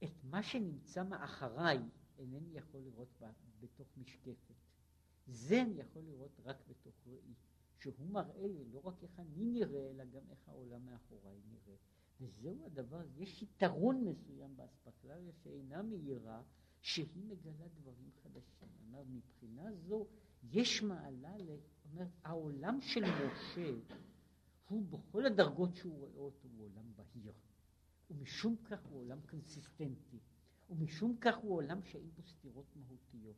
את 0.04 0.24
מה 0.24 0.44
שנמצא 0.44 1.04
מאחריי 1.04 1.80
אינני 2.18 2.58
יכול 2.58 2.82
לראות 2.82 3.10
בה, 3.20 3.32
בתוך 3.60 3.88
משקפת. 3.98 4.56
זה 5.28 5.62
אני 5.62 5.80
יכול 5.80 6.02
לראות 6.02 6.40
רק 6.44 6.58
בתוך 6.68 6.96
ראי, 7.08 7.34
שהוא 7.80 8.10
מראה 8.10 8.48
לי 8.48 8.66
לא 8.72 8.80
רק 8.84 9.04
איך 9.04 9.20
אני 9.20 9.46
נראה, 9.46 9.90
אלא 9.90 10.06
גם 10.06 10.22
איך 10.30 10.50
העולם 10.50 10.86
מאחוריי 10.86 11.40
נראה. 11.52 11.76
וזהו 12.22 12.66
הדבר, 12.66 13.02
יש 13.16 13.42
יתרון 13.42 14.04
מסוים 14.04 14.58
באספקלריה 14.58 15.32
שאינה 15.44 15.82
מהירה, 15.82 16.42
שהיא 16.82 17.24
מגלה 17.28 17.68
דברים 17.68 18.12
חדשים. 18.24 18.70
אומר, 18.88 19.04
מבחינה 19.04 19.74
זו 19.76 20.08
יש 20.44 20.84
מעלה, 20.84 21.36
אומר, 21.92 22.06
העולם 22.24 22.82
של 22.82 23.04
משה 23.06 23.72
הוא 24.70 24.86
בכל 24.90 25.26
הדרגות 25.26 25.76
שהוא 25.76 26.00
רואה 26.00 26.18
אותו 26.18 26.48
הוא 26.48 26.66
עולם 26.66 26.94
בהיר, 26.96 27.34
ומשום 28.10 28.56
כך 28.64 28.86
הוא 28.86 29.00
עולם 29.00 29.20
קונסיסטנטי, 29.30 30.20
ומשום 30.70 31.18
כך 31.22 31.38
הוא 31.38 31.56
עולם 31.56 31.84
שאין 31.84 32.10
בו 32.16 32.24
סתירות 32.24 32.66
מהותיות. 32.76 33.36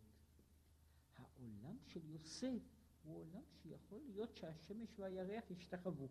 העולם 1.18 1.76
של 1.86 2.10
יוסף 2.10 2.62
הוא 3.04 3.18
עולם 3.18 3.42
שיכול 3.62 4.02
להיות 4.10 4.36
שהשמש 4.36 5.00
והירח 5.00 5.52
ישתחוו. 5.52 6.08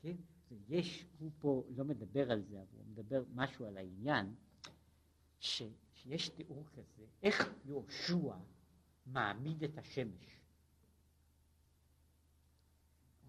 כן? 0.00 0.16
ויש, 0.50 1.06
הוא 1.18 1.30
פה 1.38 1.64
לא 1.76 1.84
מדבר 1.84 2.30
על 2.30 2.42
זה, 2.42 2.62
אבל 2.62 2.78
הוא 2.78 2.86
מדבר 2.86 3.24
משהו 3.34 3.66
על 3.66 3.76
העניין, 3.76 4.34
ש, 5.40 5.62
שיש 5.94 6.28
תיאור 6.28 6.64
כזה, 6.72 7.06
איך 7.22 7.54
יהושע 7.64 8.34
מעמיד 9.06 9.64
את 9.64 9.78
השמש. 9.78 10.40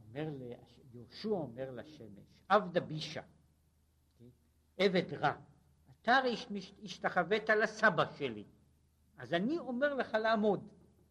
אומר 0.08 0.30
יהושע 0.94 1.30
אומר 1.30 1.72
לשמש, 1.72 2.26
עבדה 2.50 2.80
בישה, 2.80 3.22
עבד 4.78 5.14
רע, 5.14 5.36
אתה 6.02 6.18
הרי 6.18 6.36
השתחווית 6.84 7.50
לסבא 7.50 8.16
שלי, 8.18 8.44
אז 9.18 9.34
אני 9.34 9.58
אומר 9.58 9.94
לך 9.94 10.14
לעמוד. 10.14 10.68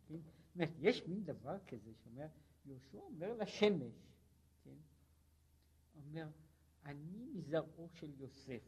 כן? 0.09 0.16
יש 0.79 1.07
מין 1.07 1.25
דבר 1.25 1.59
כזה 1.66 1.90
שאומר, 2.05 2.27
יהושע 2.64 2.98
אומר 2.98 3.35
לשמש, 3.35 3.94
כן? 4.64 4.77
אומר, 5.94 6.27
אני 6.85 7.27
מזרעו 7.35 7.88
של 7.92 8.11
יוסף, 8.18 8.62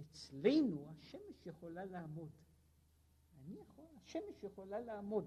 אצלנו 0.00 0.86
השמש 0.90 1.46
יכולה 1.46 1.84
לעמוד. 1.84 2.30
אני 3.44 3.56
יכול, 3.60 3.84
השמש 3.96 4.42
יכולה 4.42 4.80
לעמוד. 4.80 5.26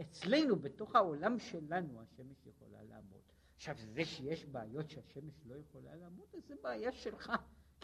אצלנו, 0.00 0.56
בתוך 0.56 0.96
העולם 0.96 1.38
שלנו, 1.38 2.02
השמש 2.02 2.46
יכולה 2.46 2.82
לעמוד. 2.82 3.20
עכשיו, 3.56 3.76
זה 3.78 4.04
שיש 4.04 4.44
בעיות 4.44 4.90
שהשמש 4.90 5.34
לא 5.46 5.54
יכולה 5.54 5.96
לעמוד, 5.96 6.28
זה 6.46 6.54
בעיה 6.62 6.92
שלך. 6.92 7.32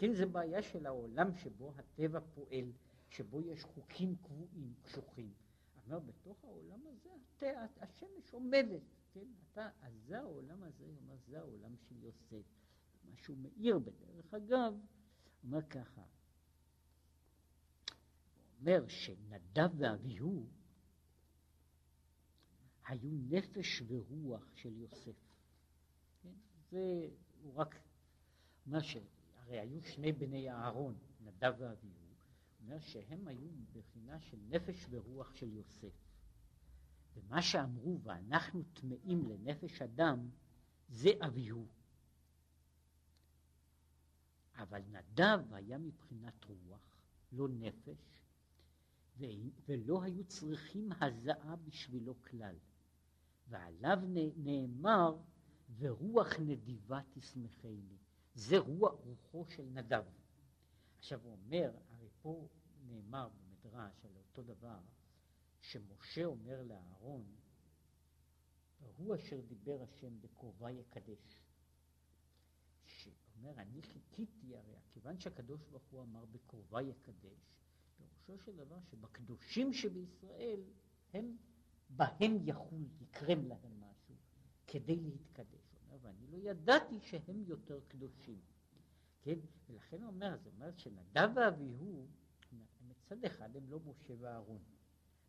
כן, 0.01 0.13
זה 0.13 0.25
בעיה 0.25 0.61
של 0.61 0.85
העולם 0.85 1.35
שבו 1.35 1.73
הטבע 1.77 2.19
פועל, 2.19 2.71
שבו 3.09 3.41
יש 3.41 3.63
חוקים 3.63 4.15
קבועים, 4.15 4.73
קשוחים. 4.83 5.33
אומר, 5.85 5.99
בתוך 5.99 6.43
העולם 6.43 6.79
הזה 6.87 7.09
התה, 7.37 7.65
השמש 7.77 8.33
עומדת, 8.33 8.81
כן? 9.13 9.25
אתה, 9.51 9.69
אז 9.81 9.93
זה 10.07 10.19
העולם 10.19 10.63
הזה, 10.63 10.85
אומר, 10.85 11.15
זה 11.27 11.39
העולם 11.39 11.75
של 11.77 12.03
יוסף. 12.03 12.45
מה 13.09 13.15
שהוא 13.15 13.37
מאיר 13.37 13.79
בדרך 13.79 14.33
אגב, 14.33 14.73
אומר 15.43 15.61
ככה, 15.61 16.03
אומר 18.59 18.87
שנדב 18.87 19.69
ואביהו 19.77 20.47
היו 22.87 23.11
נפש 23.29 23.81
ורוח 23.87 24.51
של 24.55 24.77
יוסף. 24.77 25.35
כן? 26.23 26.33
זה, 26.69 27.07
הוא 27.41 27.55
רק 27.55 27.75
אומר 28.65 28.81
שהרי 29.51 29.59
היו 29.59 29.81
שני 29.81 30.11
בני 30.11 30.51
אהרון, 30.51 30.95
נדב 31.21 31.53
ואביהו, 31.57 32.15
אומר 32.63 32.79
שהם 32.79 33.27
היו 33.27 33.49
בבחינה 33.73 34.19
של 34.19 34.37
נפש 34.49 34.85
ורוח 34.89 35.35
של 35.35 35.53
יוסף. 35.53 35.93
ומה 37.13 37.41
שאמרו, 37.41 37.99
ואנחנו 38.03 38.63
טמאים 38.73 39.29
לנפש 39.29 39.81
אדם, 39.81 40.29
זה 40.89 41.09
אביהו. 41.27 41.67
אבל 44.55 44.81
נדב 44.91 45.53
היה 45.53 45.77
מבחינת 45.77 46.45
רוח, 46.45 46.81
לא 47.31 47.47
נפש, 47.49 48.21
ולא 49.67 50.03
היו 50.03 50.23
צריכים 50.23 50.89
הזעה 51.01 51.55
בשבילו 51.55 52.21
כלל. 52.21 52.55
ועליו 53.47 53.99
נאמר, 54.37 55.17
ורוח 55.77 56.39
נדיבה 56.39 56.99
תשמחני. 57.13 57.97
זה 58.33 58.59
רוח 58.59 58.93
רוחו 58.93 59.45
של 59.45 59.63
נדב. 59.63 60.03
עכשיו 60.97 61.19
הוא 61.23 61.31
אומר, 61.31 61.71
הרי 61.89 62.09
פה 62.21 62.47
נאמר 62.87 63.29
במדרש 63.29 64.05
על 64.05 64.11
אותו 64.15 64.43
דבר, 64.43 64.79
שמשה 65.59 66.25
אומר 66.25 66.63
לאהרון, 66.63 67.25
הוא 68.97 69.15
אשר 69.15 69.41
דיבר 69.41 69.81
השם 69.83 70.21
בקרובה 70.21 70.71
יקדש. 70.71 71.41
שאומר, 72.85 73.61
אני 73.61 73.81
חיכיתי, 73.81 74.55
הרי 74.55 74.75
כיוון 74.93 75.19
שהקדוש 75.19 75.61
ברוך 75.63 75.83
הוא 75.91 76.01
אמר 76.01 76.25
בקרובה 76.25 76.81
יקדש, 76.81 77.55
פירושו 77.97 78.45
של 78.45 78.57
דבר 78.57 78.79
שבקדושים 78.81 79.73
שבישראל 79.73 80.63
הם 81.13 81.37
בהם 81.89 82.37
יחול, 82.47 82.85
יקרם 83.01 83.45
להם 83.45 83.81
משהו, 83.81 84.15
כדי 84.67 84.95
להתקדש. 84.95 85.60
ואני 86.01 86.27
לא 86.27 86.37
ידעתי 86.37 86.99
שהם 86.99 87.43
יותר 87.47 87.79
קדושים. 87.87 88.39
כן? 89.21 89.39
ולכן 89.69 90.01
הוא 90.01 90.07
אומר, 90.07 90.37
זאת 90.37 90.53
אומרת 90.53 90.79
שנדב 90.79 91.29
ואביהו, 91.35 92.07
מצד 92.87 93.25
אחד 93.25 93.55
הם 93.55 93.69
לא 93.69 93.79
משה 93.79 94.13
ואהרון, 94.19 94.61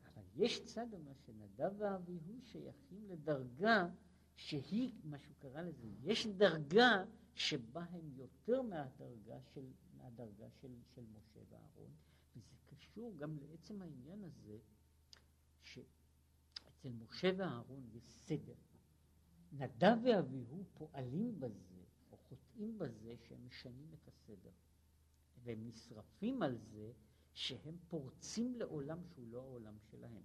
אבל 0.07 0.23
יש 0.35 0.65
צד, 0.65 0.87
אומר, 0.93 1.13
שנדב 1.27 1.73
ואביהו 1.79 2.41
שייכים 2.43 3.07
לדרגה 3.09 3.89
שהיא, 4.37 4.93
מה 5.05 5.19
שהוא 5.19 5.37
קרא 5.39 5.63
לזה, 5.63 5.87
יש 6.03 6.27
דרגה 6.27 7.05
שבה 7.35 7.85
הם 7.91 8.11
יותר 8.17 8.63
מהדרגה 8.63 9.41
של, 9.55 9.67
מהדרגה 9.97 10.51
של, 10.51 10.75
של 10.95 11.03
משה 11.13 11.41
ואהרון, 11.49 11.91
וזה 12.37 12.57
קשור 12.67 13.17
גם 13.17 13.37
לעצם 13.39 13.83
העניין 13.83 14.25
הזה, 14.25 14.59
ש... 15.63 15.79
אצל 16.69 16.93
משה 16.93 17.31
ואהרון 17.37 17.89
יש 17.93 18.05
סדר. 18.05 18.55
נדב 19.53 19.97
ואביהו 20.05 20.65
פועלים 20.75 21.41
בזה, 21.41 21.85
או 22.13 22.17
חוטאים 22.17 22.79
בזה, 22.79 23.17
שהם 23.17 23.47
משנים 23.47 23.91
את 23.95 24.09
הסדר. 24.09 24.51
והם 25.45 25.67
נשרפים 25.67 26.43
על 26.43 26.59
זה 26.59 26.93
שהם 27.35 27.77
פורצים 27.89 28.55
לעולם 28.57 28.99
שהוא 29.05 29.29
לא 29.29 29.41
העולם 29.41 29.77
שלהם. 29.91 30.23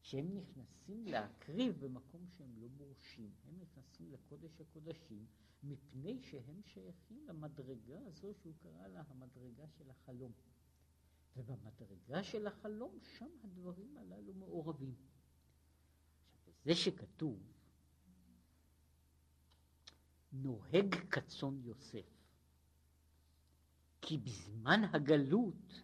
שהם 0.00 0.34
נכנסים 0.34 1.06
להקריב 1.06 1.84
במקום 1.84 2.26
שהם 2.28 2.58
לא 2.58 2.68
מורשים. 2.68 3.30
הם 3.44 3.60
נכנסים 3.60 4.12
לקודש 4.12 4.60
הקודשים 4.60 5.26
מפני 5.62 6.18
שהם 6.22 6.62
שייכים 6.62 7.26
למדרגה 7.26 7.98
הזו 8.06 8.34
שהוא 8.34 8.54
קרא 8.62 8.86
לה 8.86 9.02
המדרגה 9.08 9.68
של 9.68 9.90
החלום. 9.90 10.32
ובמדרגה 11.36 12.22
של 12.22 12.46
החלום 12.46 12.98
שם 13.18 13.30
הדברים 13.44 13.96
הללו 13.96 14.34
מעורבים. 14.34 14.94
זה 16.64 16.74
שכתוב 16.74 17.38
נוהג 20.34 20.94
כצאן 21.10 21.60
יוסף, 21.62 22.06
כי 24.00 24.18
בזמן 24.18 24.84
הגלות 24.92 25.82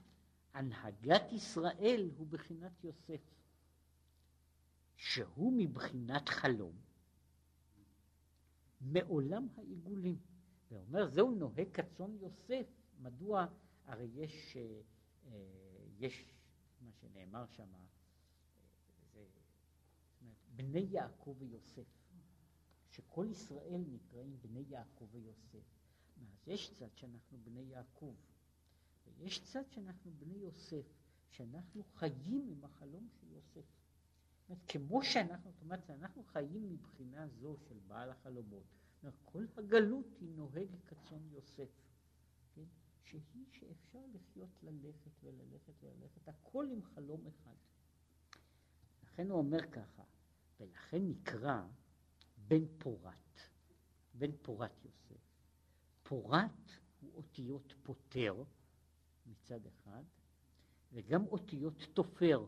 הנהגת 0.54 1.32
ישראל 1.32 2.10
הוא 2.16 2.26
בחינת 2.26 2.84
יוסף, 2.84 3.20
שהוא 4.96 5.52
מבחינת 5.56 6.28
חלום 6.28 6.76
מעולם 8.80 9.48
העיגולים. 9.56 10.18
ואומר, 10.70 11.08
זהו 11.08 11.30
נוהג 11.30 11.68
כצאן 11.72 12.16
יוסף, 12.20 12.66
מדוע, 13.00 13.46
הרי 13.86 14.08
יש, 14.14 14.56
אה, 14.56 14.80
אה, 15.26 15.32
יש 15.98 16.34
מה 16.80 16.90
שנאמר 16.92 17.46
שם, 17.46 17.68
בני 20.56 20.86
יעקב 20.90 21.34
ויוסף, 21.38 21.99
שכל 23.00 23.26
ישראל 23.30 23.84
נקראים 23.92 24.36
בני 24.42 24.64
יעקב 24.68 25.06
ויוסף. 25.10 25.64
אז 26.22 26.48
יש 26.48 26.74
צד 26.74 26.96
שאנחנו 26.96 27.38
בני 27.44 27.60
יעקב, 27.60 28.14
ויש 29.18 29.44
צד 29.44 29.70
שאנחנו 29.70 30.10
בני 30.18 30.34
יוסף, 30.34 30.86
שאנחנו 31.30 31.84
חיים 31.84 32.48
עם 32.48 32.64
החלום 32.64 33.08
של 33.20 33.32
יוסף. 33.32 33.64
אומרת, 34.48 34.62
כמו 34.68 35.02
שאנחנו, 35.02 35.50
זאת 35.52 35.62
אומרת, 35.62 35.90
אנחנו 35.90 36.24
חיים 36.24 36.70
מבחינה 36.70 37.28
זו 37.28 37.56
של 37.68 37.78
בעל 37.86 38.10
החלומות. 38.10 38.64
אומרת, 39.02 39.18
כל 39.24 39.46
הגלות 39.56 40.06
היא 40.20 40.28
נוהג 40.30 40.68
כצאן 40.86 41.28
יוסף, 41.32 41.70
כן? 42.54 42.64
שהיא 43.04 43.46
שאפשר 43.52 44.04
לחיות 44.14 44.62
ללכת 44.62 45.10
וללכת 45.22 45.72
וללכת, 45.82 46.28
הכל 46.28 46.66
עם 46.72 46.82
חלום 46.82 47.26
אחד. 47.26 47.56
לכן 49.02 49.30
הוא 49.30 49.38
אומר 49.38 49.70
ככה, 49.70 50.02
ולכן 50.60 51.08
נקרא 51.08 51.62
בן 52.50 52.66
פורת, 52.78 53.40
בן 54.14 54.30
פורת 54.42 54.84
יוסף. 54.84 55.20
פורת 56.02 56.70
הוא 57.00 57.14
אותיות 57.14 57.74
פוטר 57.82 58.42
מצד 59.26 59.66
אחד, 59.66 60.02
וגם 60.92 61.26
אותיות 61.26 61.82
תופר, 61.94 62.46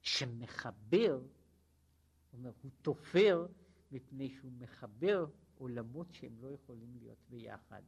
שמחבר, 0.00 1.20
זאת 1.20 2.34
אומרת, 2.34 2.62
הוא 2.62 2.70
תופר 2.82 3.46
מפני 3.92 4.30
שהוא 4.30 4.52
מחבר 4.52 5.26
עולמות 5.58 6.14
שהם 6.14 6.38
לא 6.38 6.48
יכולים 6.48 6.96
להיות 6.96 7.18
ביחד. 7.28 7.82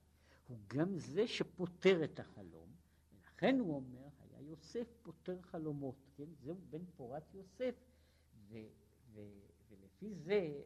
הוא 0.49 0.59
גם 0.67 0.99
זה 0.99 1.29
שפותר 1.29 2.05
את 2.05 2.21
החלום, 2.21 2.69
ולכן 3.13 3.59
הוא 3.59 3.77
אומר, 3.77 4.09
היה 4.21 4.41
יוסף 4.41 4.89
פותר 5.03 5.43
חלומות, 5.43 5.97
כן? 6.17 6.35
זהו 6.41 6.57
בן 6.71 6.85
פורת 6.97 7.35
יוסף, 7.35 7.75
ו, 8.49 8.59
ו, 9.13 9.21
ולפי 9.81 10.15
זה, 10.15 10.63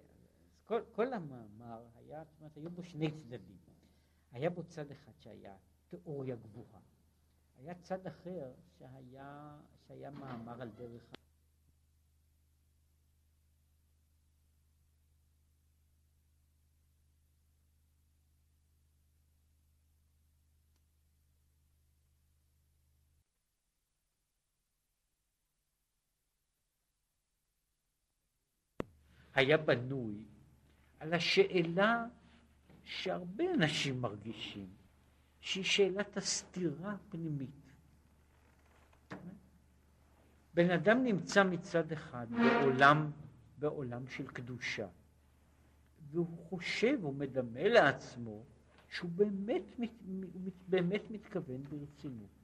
כל, 0.65 0.81
כל 0.93 1.13
המאמר 1.13 1.87
היה, 1.95 2.25
זאת 2.25 2.41
אומרת, 2.41 2.57
היו 2.57 2.71
בו 2.71 2.83
שני 2.83 3.11
צדדים. 3.11 3.57
היה 4.33 4.51
בו 4.51 4.63
צד 4.65 4.91
אחד 4.91 5.13
שהיה 5.19 5.57
תיאוריה 5.89 6.37
גבוהה. 6.37 6.81
היה 7.59 7.75
צד 7.75 8.07
אחר 8.07 8.53
שהיה, 8.79 9.59
שהיה 9.87 10.11
מאמר 10.11 10.63
על 10.63 10.71
דרך 10.71 11.13
היה 29.39 29.57
בנוי 29.57 30.15
על 31.01 31.15
השאלה 31.15 32.07
שהרבה 32.85 33.45
אנשים 33.55 34.01
מרגישים, 34.01 34.67
שהיא 35.41 35.65
שאלת 35.65 36.17
הסתירה 36.17 36.93
הפנימית. 36.93 37.51
בן 40.55 40.71
אדם 40.71 41.05
נמצא 41.05 41.45
מצד 41.45 41.93
אחד 41.93 42.27
בעולם, 42.31 43.11
בעולם 43.59 44.07
של 44.09 44.27
קדושה, 44.27 44.87
והוא 46.11 46.39
חושב, 46.49 46.99
הוא 47.03 47.15
מדמה 47.15 47.69
לעצמו, 47.69 48.45
שהוא 48.89 49.11
באמת, 49.11 49.63
הוא 50.33 50.53
באמת 50.69 51.11
מתכוון 51.11 51.63
ברצינות. 51.63 52.39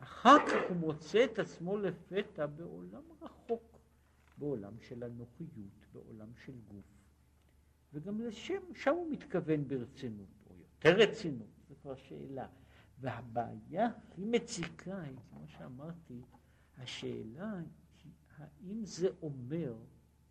אחר 0.00 0.46
כך 0.46 0.60
הוא 0.68 0.76
מוצא 0.76 1.24
את 1.24 1.38
עצמו 1.38 1.76
לפתע 1.76 2.46
בעולם 2.46 3.02
רחוק, 3.22 3.71
בעולם 4.38 4.80
של 4.80 5.02
הנוחיות, 5.02 5.86
בעולם 5.92 6.28
של 6.44 6.52
גוף. 6.68 6.84
וגם 7.92 8.20
לשם, 8.20 8.74
שם 8.74 8.94
הוא 8.94 9.12
מתכוון 9.12 9.68
ברצינות, 9.68 10.46
או 10.50 10.54
יותר 10.56 10.98
רצינות, 10.98 11.48
זו 11.68 11.74
כבר 11.82 11.96
שאלה. 11.96 12.46
והבעיה 13.00 13.86
הכי 13.86 14.24
מציקה 14.24 15.00
היא, 15.00 15.16
כמו 15.30 15.48
שאמרתי, 15.48 16.20
השאלה 16.78 17.52
היא 17.58 18.12
האם 18.36 18.84
זה 18.84 19.08
אומר 19.22 19.76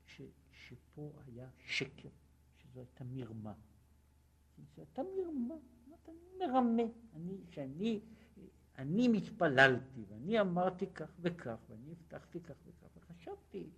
ש, 0.05 0.21
שפה 0.51 1.11
היה 1.25 1.49
שקר, 1.65 2.09
שזו 2.57 2.79
הייתה 2.79 3.03
מרמה. 3.03 3.53
זו 4.75 4.81
הייתה 4.81 5.01
מרמה, 5.03 5.55
אני 6.07 6.47
מרמה, 6.47 6.83
אני, 7.15 7.37
שאני 7.49 7.99
אני 8.77 9.07
מתפללתי 9.07 10.03
ואני 10.07 10.41
אמרתי 10.41 10.87
כך 10.87 11.11
וכך 11.19 11.57
ואני 11.69 11.91
הבטחתי 11.91 12.39
כך 12.39 12.55
וכך 12.65 12.87
וחשבתי 12.97 13.69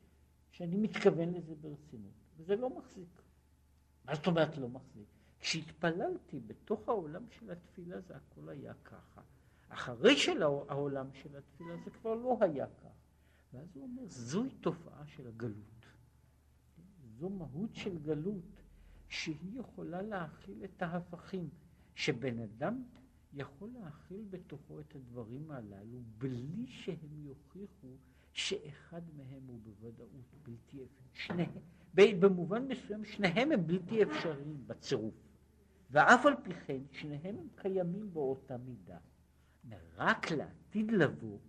שאני 0.53 0.77
מתכוון 0.77 1.33
לזה 1.33 1.55
ברצינות, 1.55 2.13
וזה 2.37 2.55
לא 2.55 2.77
מחזיק. 2.77 3.21
מה 4.05 4.15
זאת 4.15 4.27
אומרת 4.27 4.57
לא 4.57 4.69
מחזיק? 4.69 5.07
כשהתפללתי 5.39 6.39
בתוך 6.39 6.89
העולם 6.89 7.23
של 7.29 7.51
התפילה 7.51 8.01
זה 8.01 8.15
הכל 8.15 8.49
היה 8.49 8.73
ככה. 8.83 9.21
אחרי 9.69 10.17
של 10.17 10.41
העולם 10.43 11.07
של 11.13 11.37
התפילה 11.37 11.77
זה 11.85 11.91
כבר 11.91 12.15
לא 12.15 12.37
היה 12.41 12.67
ככה. 12.67 12.89
ואז 13.53 13.75
הוא 13.75 13.83
אומר, 13.83 14.01
זוהי 14.07 14.49
תופעה 14.61 15.07
של 15.07 15.27
הגלות. 15.27 15.85
זו 17.19 17.29
מהות 17.29 17.75
של 17.75 17.97
גלות, 17.97 18.61
שהיא 19.07 19.59
יכולה 19.59 20.01
להכיל 20.01 20.63
את 20.63 20.81
ההפכים, 20.81 21.49
שבן 21.95 22.39
אדם 22.39 22.83
יכול 23.33 23.69
להכיל 23.73 24.25
בתוכו 24.29 24.79
את 24.79 24.95
הדברים 24.95 25.51
הללו 25.51 26.01
בלי 26.17 26.65
שהם 26.67 27.25
יוכיחו 27.25 27.97
שאחד 28.33 29.01
מהם 29.17 29.41
הוא 29.47 29.59
בוודאות 29.63 30.33
בלתי 30.43 30.83
אפשרי. 30.83 31.07
שניהם, 31.13 32.19
במובן 32.19 32.67
מסוים 32.67 33.05
שניהם 33.05 33.51
הם 33.51 33.67
בלתי 33.67 34.03
אפשריים 34.03 34.67
בצירוף. 34.67 35.15
ואף 35.91 36.25
על 36.25 36.33
פי 36.43 36.53
כן 36.53 36.81
שניהם 36.91 37.37
הם 37.39 37.47
קיימים 37.55 38.13
באותה 38.13 38.57
מידה. 38.57 38.97
רק 39.97 40.31
לעתיד 40.31 40.91
לבוא, 40.91 41.39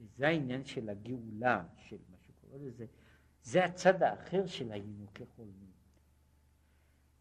וזה 0.00 0.28
העניין 0.28 0.64
של 0.64 0.88
הגאולה, 0.88 1.64
של 1.76 1.96
מה 2.10 2.16
שקורא 2.18 2.58
לזה, 2.58 2.86
זה 3.42 3.64
הצד 3.64 4.02
האחר 4.02 4.46
של 4.46 4.72
היינו 4.72 5.06
כחולמים. 5.14 5.72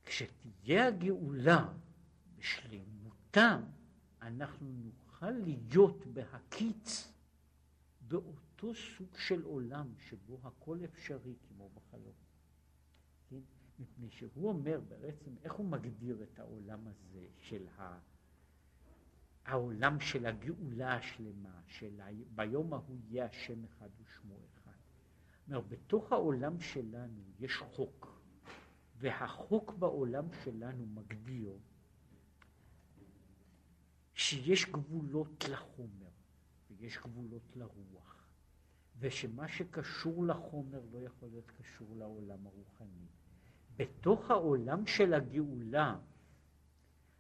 כשתהיה 0.04 0.88
הגאולה 0.88 1.70
בשלמותה, 2.38 3.60
אנחנו 4.22 4.68
נוכל 4.68 5.32
להיות 5.32 6.06
בהקיץ 6.08 7.11
באותו 8.12 8.74
סוג 8.76 9.18
של 9.18 9.44
עולם 9.44 9.94
שבו 9.98 10.40
הכל 10.44 10.80
אפשרי 10.84 11.36
כמו 11.48 11.70
בחלום. 11.70 12.14
כן? 13.30 13.40
מפני 13.80 14.10
שהוא 14.10 14.50
אומר 14.50 14.80
בעצם, 14.88 15.32
איך 15.44 15.54
הוא 15.54 15.66
מגדיר 15.66 16.24
את 16.24 16.40
העולם 16.40 16.88
הזה 16.88 17.28
של 17.40 17.68
ה... 17.78 18.00
העולם 19.46 20.00
של 20.00 20.26
הגאולה 20.26 20.96
השלמה, 20.96 21.62
של 21.68 22.02
ה... 22.02 22.08
ביום 22.36 22.74
ההוא 22.74 22.98
יהיה 23.10 23.26
השם 23.26 23.64
אחד 23.64 23.90
ושמו 24.02 24.36
אחד. 24.54 24.72
אומר, 25.48 25.62
בתוך 25.62 26.12
העולם 26.12 26.60
שלנו 26.60 27.22
יש 27.40 27.58
חוק, 27.58 28.22
והחוק 28.98 29.72
בעולם 29.72 30.26
שלנו 30.44 30.86
מגדיר 30.86 31.58
שיש 34.14 34.66
גבולות 34.66 35.44
לחומר 35.50 36.01
ויש 36.82 36.98
גבולות 36.98 37.56
לרוח, 37.56 38.28
ושמה 39.00 39.48
שקשור 39.48 40.26
לחומר 40.26 40.82
לא 40.92 40.98
יכול 40.98 41.30
להיות 41.30 41.52
קשור 41.52 41.96
לעולם 41.96 42.48
הרוחני. 42.48 43.08
בתוך 43.76 44.32
העולם 44.32 44.86
של 44.86 45.14
הגאולה, 45.14 46.00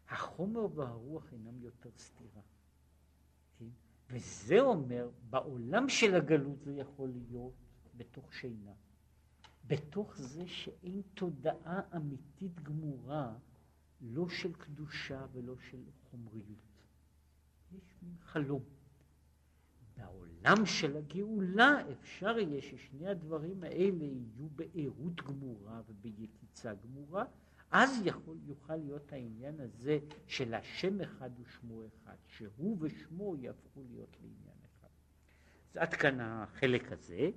החומר 0.07 0.77
והרוח 0.77 1.33
אינם 1.33 1.59
יותר 1.59 1.89
סתירה. 1.97 2.41
כן? 3.59 3.69
וזה 4.09 4.59
אומר, 4.59 5.09
בעולם 5.29 5.89
של 5.89 6.15
הגלות 6.15 6.61
זה 6.61 6.73
יכול 6.73 7.09
להיות 7.09 7.53
בתוך 7.95 8.33
שינה. 8.33 8.73
בתוך 9.67 10.15
זה 10.17 10.47
שאין 10.47 11.01
תודעה 11.13 11.81
אמיתית 11.95 12.59
גמורה, 12.59 13.37
לא 14.01 14.29
של 14.29 14.53
קדושה 14.53 15.25
ולא 15.31 15.57
של 15.57 15.83
חומריות. 16.09 16.83
יש 17.71 17.95
מין 18.01 18.15
חלום. 18.19 18.63
בעולם 20.01 20.65
של 20.65 20.97
הגאולה 20.97 21.77
אפשר 21.91 22.39
יהיה 22.39 22.61
ששני 22.61 23.07
הדברים 23.07 23.63
האלה 23.63 24.03
יהיו 24.03 24.49
בעירות 24.55 25.21
גמורה 25.21 25.81
וביקיצה 25.87 26.73
גמורה, 26.73 27.25
אז 27.71 28.01
יכול, 28.05 28.37
יוכל 28.45 28.75
להיות 28.75 29.13
העניין 29.13 29.59
הזה 29.59 29.99
של 30.27 30.53
השם 30.53 31.01
אחד 31.01 31.29
ושמו 31.41 31.81
אחד, 31.85 32.15
שהוא 32.27 32.77
ושמו 32.79 33.35
יהפכו 33.35 33.83
להיות 33.89 34.17
לעניין 34.21 34.57
אחד. 34.63 34.87
אז 35.71 35.77
עד 35.77 35.93
כאן 35.93 36.17
החלק 36.21 36.91
הזה. 36.91 37.31